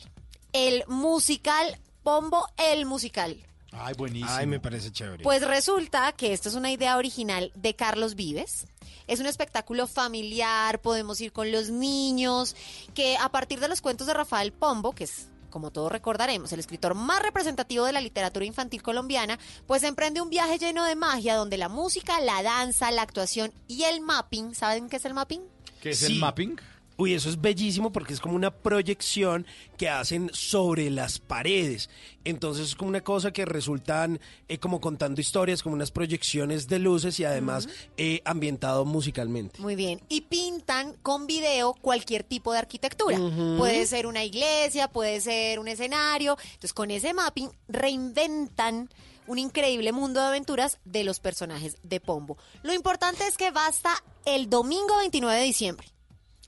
[0.54, 3.38] El musical Pombo, el musical.
[3.72, 4.32] Ay, buenísimo.
[4.32, 5.24] Ay, me parece chévere.
[5.24, 8.66] Pues resulta que esto es una idea original de Carlos Vives.
[9.08, 12.56] Es un espectáculo familiar, podemos ir con los niños,
[12.94, 16.60] que a partir de los cuentos de Rafael Pombo, que es como todos recordaremos, el
[16.60, 19.38] escritor más representativo de la literatura infantil colombiana,
[19.68, 23.84] pues emprende un viaje lleno de magia donde la música, la danza, la actuación y
[23.84, 25.42] el mapping, ¿saben qué es el mapping?
[25.82, 26.14] ¿Qué es Sí.
[26.14, 26.58] el mapping?
[27.00, 29.48] Uy, eso es bellísimo porque es como una proyección
[29.78, 31.90] que hacen sobre las paredes.
[32.26, 34.20] Entonces es como una cosa que resultan
[34.50, 39.62] eh, como contando historias, como unas proyecciones de luces y además eh, ambientado musicalmente.
[39.62, 40.02] Muy bien.
[40.10, 43.18] Y pintan con video cualquier tipo de arquitectura.
[43.58, 46.38] Puede ser una iglesia, puede ser un escenario.
[46.44, 48.90] Entonces, con ese mapping reinventan
[49.26, 52.38] un increíble mundo de aventuras de los personajes de Pombo.
[52.62, 55.88] Lo importante es que va hasta el domingo 29 de diciembre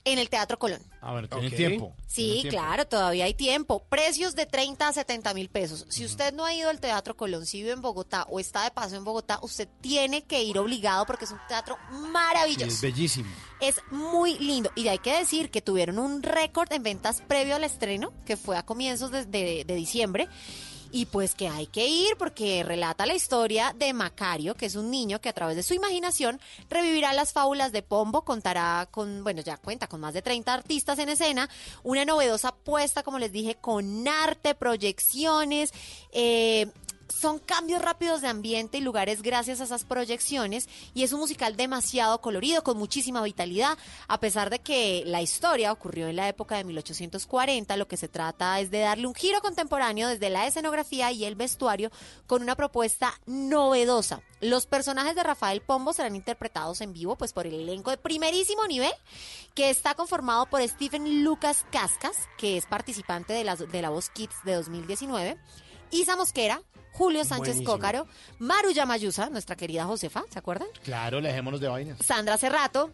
[0.04, 0.82] en el Teatro Colón.
[1.00, 1.54] Ah, bueno, tiene Ok.
[1.54, 1.94] tiempo.
[2.06, 2.58] Sí, Tiene tiempo.
[2.58, 3.84] claro, todavía hay tiempo.
[3.88, 5.86] Precios de 30 a 70 mil pesos.
[5.88, 8.70] Si usted no ha ido al Teatro Colón, si vive en Bogotá o está de
[8.72, 12.66] paso en Bogotá, usted tiene que ir obligado porque es un teatro Sí, maravilloso.
[12.66, 13.30] es bellísimo.
[13.60, 14.70] Es muy lindo.
[14.74, 18.56] Y hay que decir que tuvieron un récord en ventas previo al estreno, que fue
[18.56, 20.28] a comienzos de, de- de diciembre.
[20.94, 24.90] Y pues que hay que ir porque relata la historia de Macario, que es un
[24.90, 26.38] niño que a través de su imaginación
[26.68, 30.98] revivirá las fábulas de Pombo, contará con, bueno, ya cuenta con más de 30 artistas
[30.98, 31.48] en escena,
[31.82, 35.72] una novedosa puesta, como les dije, con arte, proyecciones,
[36.12, 36.70] eh,
[37.12, 41.56] son cambios rápidos de ambiente y lugares gracias a esas proyecciones y es un musical
[41.56, 43.76] demasiado colorido, con muchísima vitalidad,
[44.08, 48.08] a pesar de que la historia ocurrió en la época de 1840, lo que se
[48.08, 51.90] trata es de darle un giro contemporáneo desde la escenografía y el vestuario
[52.26, 54.22] con una propuesta novedosa.
[54.40, 58.66] Los personajes de Rafael Pombo serán interpretados en vivo pues por el elenco de primerísimo
[58.66, 58.92] nivel
[59.54, 64.10] que está conformado por Stephen Lucas Cascas, que es participante de la, de la Voz
[64.10, 65.38] Kids de 2019,
[65.92, 66.62] Isa Mosquera,
[66.92, 67.72] Julio Sánchez Buenísimo.
[67.72, 68.06] Cócaro,
[68.38, 70.68] Maru Yamayusa, nuestra querida Josefa, ¿se acuerdan?
[70.84, 71.98] Claro, dejémonos de vainas.
[72.04, 72.90] Sandra Cerrato,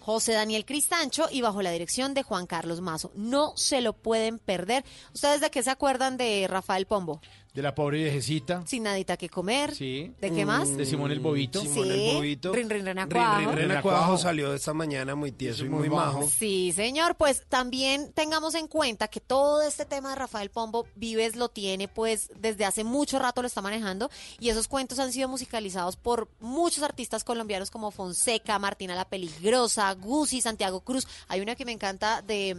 [0.00, 3.12] José Daniel Cristancho y bajo la dirección de Juan Carlos Mazo.
[3.14, 4.84] No se lo pueden perder.
[5.14, 7.20] ¿Ustedes de qué se acuerdan de Rafael Pombo?
[7.54, 8.62] De la pobre viejecita.
[8.66, 9.74] Sin nadita que comer.
[9.74, 10.12] Sí.
[10.20, 10.76] ¿De qué más?
[10.76, 11.60] De Simón el Bobito.
[11.60, 11.90] Simón Sí.
[11.90, 12.52] el Bobito.
[12.52, 13.38] Rin, rin, rin, Rin, acuajo.
[13.40, 14.18] rin, rin, Rin, acuajo acuajo.
[14.18, 16.20] salió esta mañana muy tieso y muy muy majo.
[16.20, 16.30] majo.
[16.30, 21.34] Sí, señor, pues también tengamos en cuenta que todo este tema de Rafael Pombo, Vives
[21.34, 25.28] lo tiene, pues desde hace mucho rato lo está manejando y esos cuentos han sido
[25.28, 31.06] musicalizados por muchos artistas colombianos como Fonseca, Martina la Peligrosa, Guzzi, Santiago Cruz.
[31.26, 32.56] Hay una que me encanta de...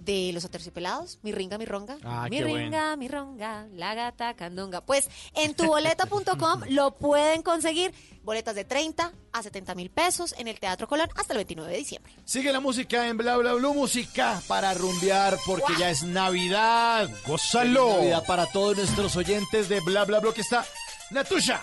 [0.00, 1.96] De los aterciopelados, mi ringa, mi ronga.
[2.04, 4.82] Ah, mi ringa, mi ronga, la gata candonga.
[4.82, 7.94] Pues en tuboleta.com lo pueden conseguir.
[8.22, 11.78] Boletas de 30 a 70 mil pesos en el Teatro Colón hasta el 29 de
[11.78, 12.12] diciembre.
[12.24, 17.08] Sigue la música en Bla Bla Blue, música para rumbear porque ya es Navidad.
[17.26, 17.86] ¡Gózalo!
[17.86, 20.64] Feliz Navidad para todos nuestros oyentes de Bla Bla Blue que está
[21.10, 21.60] Natusha.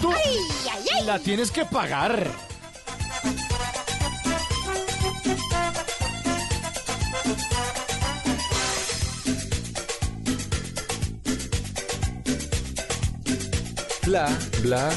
[0.00, 0.12] Tú
[1.04, 2.30] la tienes que pagar.
[14.06, 14.28] Bla
[14.62, 14.88] bla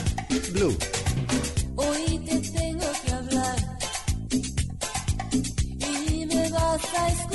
[0.54, 0.78] blue.
[1.78, 3.80] Hoy te tengo que hablar
[5.80, 7.29] y me vas a escuchar.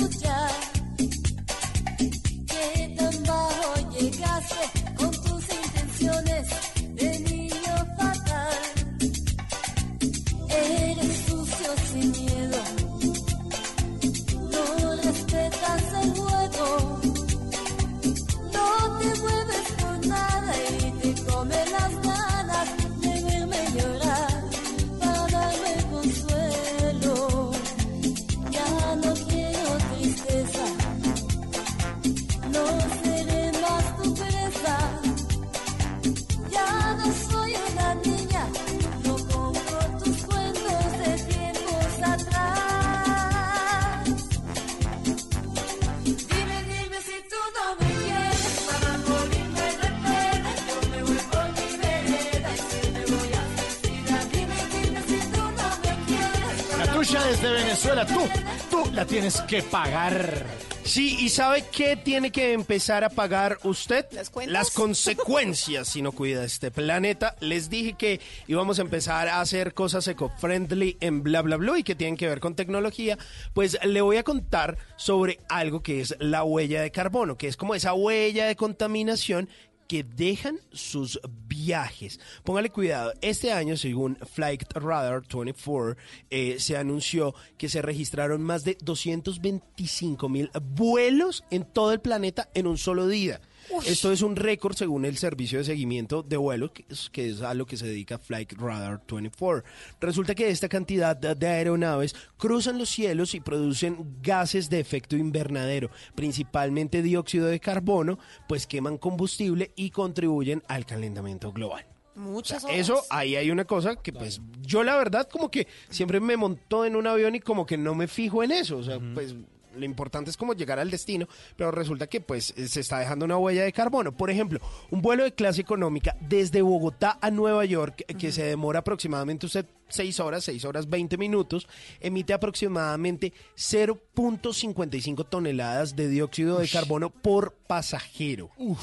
[59.25, 60.45] Tienes que pagar.
[60.83, 64.05] Sí, ¿y sabe qué tiene que empezar a pagar usted?
[64.11, 64.53] ¿Las cuentas?
[64.53, 67.35] Las consecuencias si no cuida este planeta.
[67.39, 71.83] Les dije que íbamos a empezar a hacer cosas eco-friendly en bla bla bla y
[71.83, 73.17] que tienen que ver con tecnología.
[73.55, 77.57] Pues le voy a contar sobre algo que es la huella de carbono, que es
[77.57, 79.49] como esa huella de contaminación
[79.87, 82.19] que dejan sus viajes.
[82.43, 85.95] Póngale cuidado, este año, según Flight Radar 24,
[86.29, 92.49] eh, se anunció que se registraron más de 225 mil vuelos en todo el planeta
[92.53, 93.41] en un solo día.
[93.85, 97.41] Esto es un récord según el servicio de seguimiento de vuelo, que es, que es
[97.41, 99.63] a lo que se dedica Flight Radar 24.
[99.99, 105.15] Resulta que esta cantidad de, de aeronaves cruzan los cielos y producen gases de efecto
[105.15, 111.85] invernadero, principalmente dióxido de carbono, pues queman combustible y contribuyen al calentamiento global.
[112.15, 112.77] Muchas O sea.
[112.77, 116.85] Eso, ahí hay una cosa que pues yo la verdad como que siempre me montó
[116.85, 118.77] en un avión y como que no me fijo en eso.
[118.77, 119.35] O sea, pues
[119.75, 123.25] lo importante es como llegar al destino, pero resulta que pues eh, se está dejando
[123.25, 124.15] una huella de carbono.
[124.15, 124.59] Por ejemplo,
[124.91, 129.65] un vuelo de clase económica desde Bogotá a Nueva York, que se demora aproximadamente usted
[129.87, 131.67] 6 horas, 6 horas 20 minutos,
[131.99, 138.49] emite aproximadamente 0.55 toneladas de dióxido de carbono por pasajero.
[138.57, 138.75] Uy,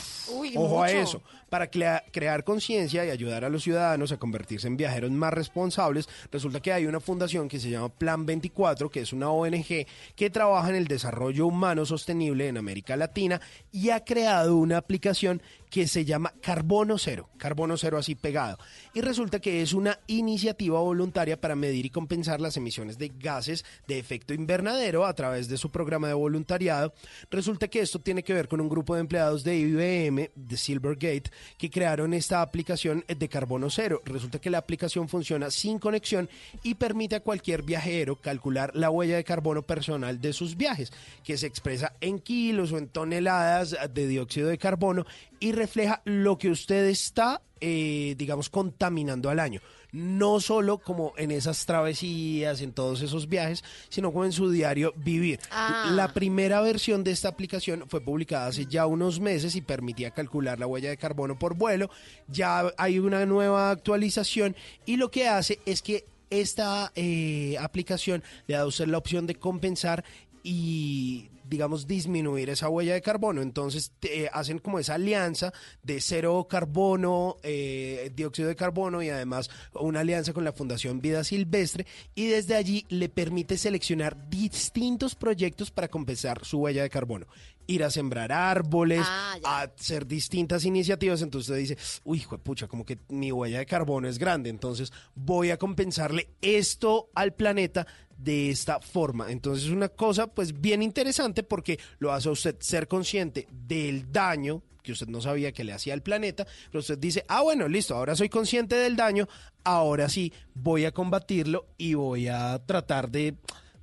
[0.56, 1.22] Ojo a eso.
[1.48, 6.08] Para crea- crear conciencia y ayudar a los ciudadanos a convertirse en viajeros más responsables,
[6.30, 9.86] resulta que hay una fundación que se llama Plan 24, que es una ONG
[10.16, 13.40] que trabaja en el desarrollo humano sostenible en América Latina
[13.70, 15.42] y ha creado una aplicación
[15.72, 18.58] que se llama Carbono Cero, Carbono Cero así pegado.
[18.92, 23.64] Y resulta que es una iniciativa voluntaria para medir y compensar las emisiones de gases
[23.88, 26.92] de efecto invernadero a través de su programa de voluntariado.
[27.30, 31.30] Resulta que esto tiene que ver con un grupo de empleados de IBM, de Silvergate,
[31.56, 34.02] que crearon esta aplicación de carbono cero.
[34.04, 36.28] Resulta que la aplicación funciona sin conexión
[36.62, 40.92] y permite a cualquier viajero calcular la huella de carbono personal de sus viajes,
[41.24, 45.06] que se expresa en kilos o en toneladas de dióxido de carbono
[45.40, 49.60] y refleja lo que usted está, eh, digamos, contaminando al año.
[49.92, 54.92] No solo como en esas travesías, en todos esos viajes, sino como en su diario
[54.96, 55.38] vivir.
[55.50, 55.90] Ah.
[55.92, 60.58] La primera versión de esta aplicación fue publicada hace ya unos meses y permitía calcular
[60.58, 61.90] la huella de carbono por vuelo.
[62.26, 68.56] Ya hay una nueva actualización y lo que hace es que esta eh, aplicación le
[68.56, 70.04] da a usted la opción de compensar
[70.42, 73.42] y digamos disminuir esa huella de carbono.
[73.42, 79.50] Entonces eh, hacen como esa alianza de cero carbono eh, dióxido de carbono y además
[79.74, 81.86] una alianza con la fundación vida silvestre.
[82.14, 87.26] Y desde allí le permite seleccionar distintos proyectos para compensar su huella de carbono.
[87.66, 91.20] Ir a sembrar árboles Ah, a hacer distintas iniciativas.
[91.20, 94.48] Entonces usted dice uy pucha como que mi huella de carbono es grande.
[94.48, 97.86] Entonces voy a compensarle esto al planeta
[98.22, 99.30] de esta forma.
[99.30, 104.12] Entonces es una cosa pues bien interesante porque lo hace a usted ser consciente del
[104.12, 107.68] daño que usted no sabía que le hacía al planeta, pero usted dice, ah bueno,
[107.68, 109.28] listo, ahora soy consciente del daño,
[109.62, 113.36] ahora sí voy a combatirlo y voy a tratar de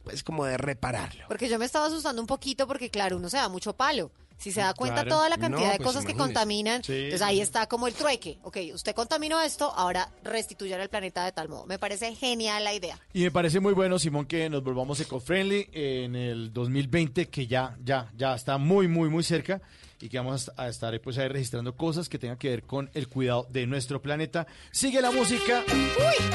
[0.03, 1.25] pues como de repararlo.
[1.27, 4.11] Porque yo me estaba asustando un poquito porque, claro, uno se da mucho palo.
[4.39, 5.09] Si se da cuenta Claro.
[5.17, 7.41] toda la cantidad No, de pues cosas que contaminan, Sí, entonces ahí sí.
[7.41, 8.39] está como el trueque.
[8.43, 11.65] Ok, usted contaminó esto, ahora restituyan el planeta de tal modo.
[11.65, 12.97] Me parece genial la idea.
[13.13, 17.77] Y me parece muy bueno, Simón, que nos volvamos eco-friendly en el 2020, que ya,
[17.83, 19.61] ya, ya está muy, muy, muy cerca
[20.01, 23.07] y que vamos a estar pues, ahí registrando cosas que tengan que ver con el
[23.07, 24.47] cuidado de nuestro planeta.
[24.71, 25.63] Sigue la música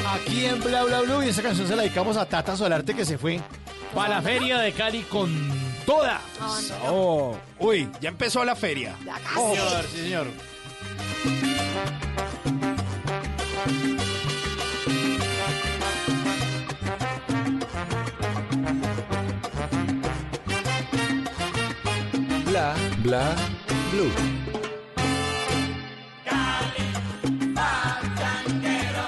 [0.06, 3.04] aquí en Bla Bla Blue y esa canción se la dedicamos a Tata Solarte que
[3.04, 3.40] se fue
[3.94, 5.32] para la feria de Cali con
[5.86, 6.20] toda.
[6.86, 8.96] Oh, uy, ya empezó la feria.
[9.36, 10.26] Oh, señor, sí, señor.
[23.05, 23.36] Bla bla
[23.90, 24.11] blue.
[27.55, 29.07] Pachanguero,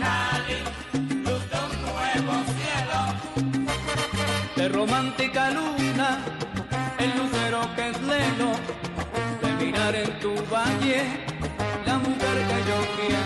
[0.00, 0.58] Cali,
[5.54, 5.77] luz
[11.88, 13.17] la mujer que yo.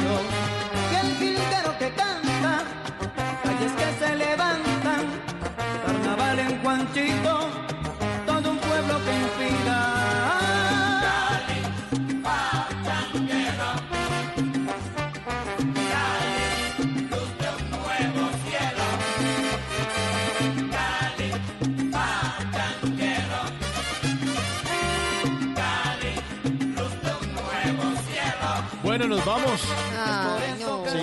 [29.16, 29.60] Nos vamos.
[29.98, 30.84] Ay, no.
[30.90, 30.98] Sí,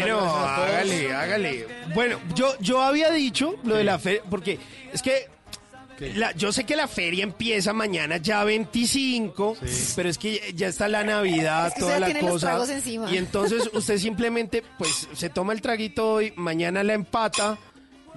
[0.00, 1.66] Bueno, hágale, hágale.
[1.94, 4.58] Bueno, yo, yo había dicho lo de la feria, porque
[4.92, 5.28] es que
[6.16, 9.56] la- yo sé que la feria empieza mañana ya 25,
[9.94, 12.58] pero es que ya está la Navidad, Es que toda la cosa.
[13.12, 17.56] Y entonces usted simplemente, pues, se toma el traguito hoy, mañana la empata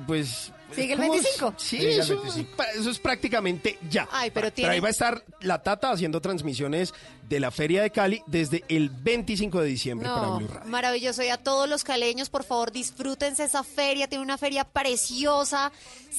[0.06, 0.52] pues...
[0.76, 1.12] ¿Sigue el ¿cómo?
[1.14, 1.54] 25?
[1.58, 2.58] Sí, Sigue el eso, 25.
[2.58, 4.08] pa- eso es prácticamente ya.
[4.12, 6.94] Ay, pero tiene- ahí va a estar la Tata haciendo transmisiones
[7.28, 10.70] de la Feria de Cali desde el 25 de diciembre para Blue Radio.
[10.70, 11.24] maravilloso.
[11.24, 14.08] Y a todos los caleños, por favor, disfrútense esa feria.
[14.08, 15.72] Tiene una feria preciosa.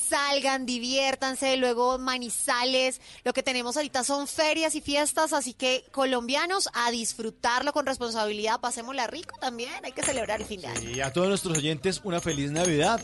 [0.08, 1.56] Salgan, diviértanse.
[1.56, 3.00] Luego Manizales.
[3.24, 5.32] Lo que tenemos ahorita son ferias y fiestas.
[5.32, 8.60] Así que colombianos, a disfrutarlo con responsabilidad.
[8.60, 9.70] Pasémosla rico también.
[9.84, 10.90] Hay que celebrar el fin de año.
[10.90, 13.00] Y a todos nuestros oyentes, una feliz Navidad.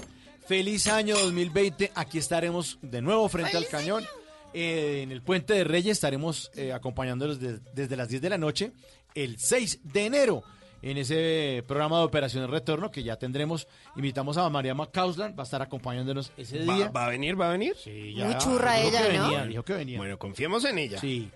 [0.46, 1.92] Feliz año 2020.
[1.94, 4.04] Aquí estaremos de nuevo frente al cañón.
[4.52, 8.38] Eh, en el Puente de Reyes estaremos eh, acompañándolos de- desde las 10 de la
[8.38, 8.70] noche
[9.14, 10.44] el 6 de enero
[10.80, 13.66] en ese programa de Operación Retorno que ya tendremos.
[13.96, 16.88] Invitamos a María Macausland, va a estar acompañándonos ese ¿Va, día.
[16.90, 17.40] va a venir?
[17.40, 17.74] ¿Va a venir?
[17.82, 19.24] Sí, Muy churra dijo ella, que ¿no?
[19.24, 19.98] venía, dijo que venía.
[19.98, 21.00] Bueno, confiemos en ella.
[21.00, 21.30] Sí,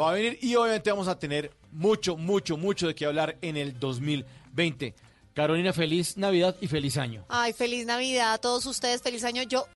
[0.00, 3.56] va a venir y obviamente vamos a tener mucho, mucho, mucho de qué hablar en
[3.58, 4.94] el 2020.
[5.34, 7.24] Carolina, feliz Navidad y feliz año.
[7.28, 9.42] Ay, feliz Navidad a todos ustedes, feliz año.
[9.42, 9.66] Yo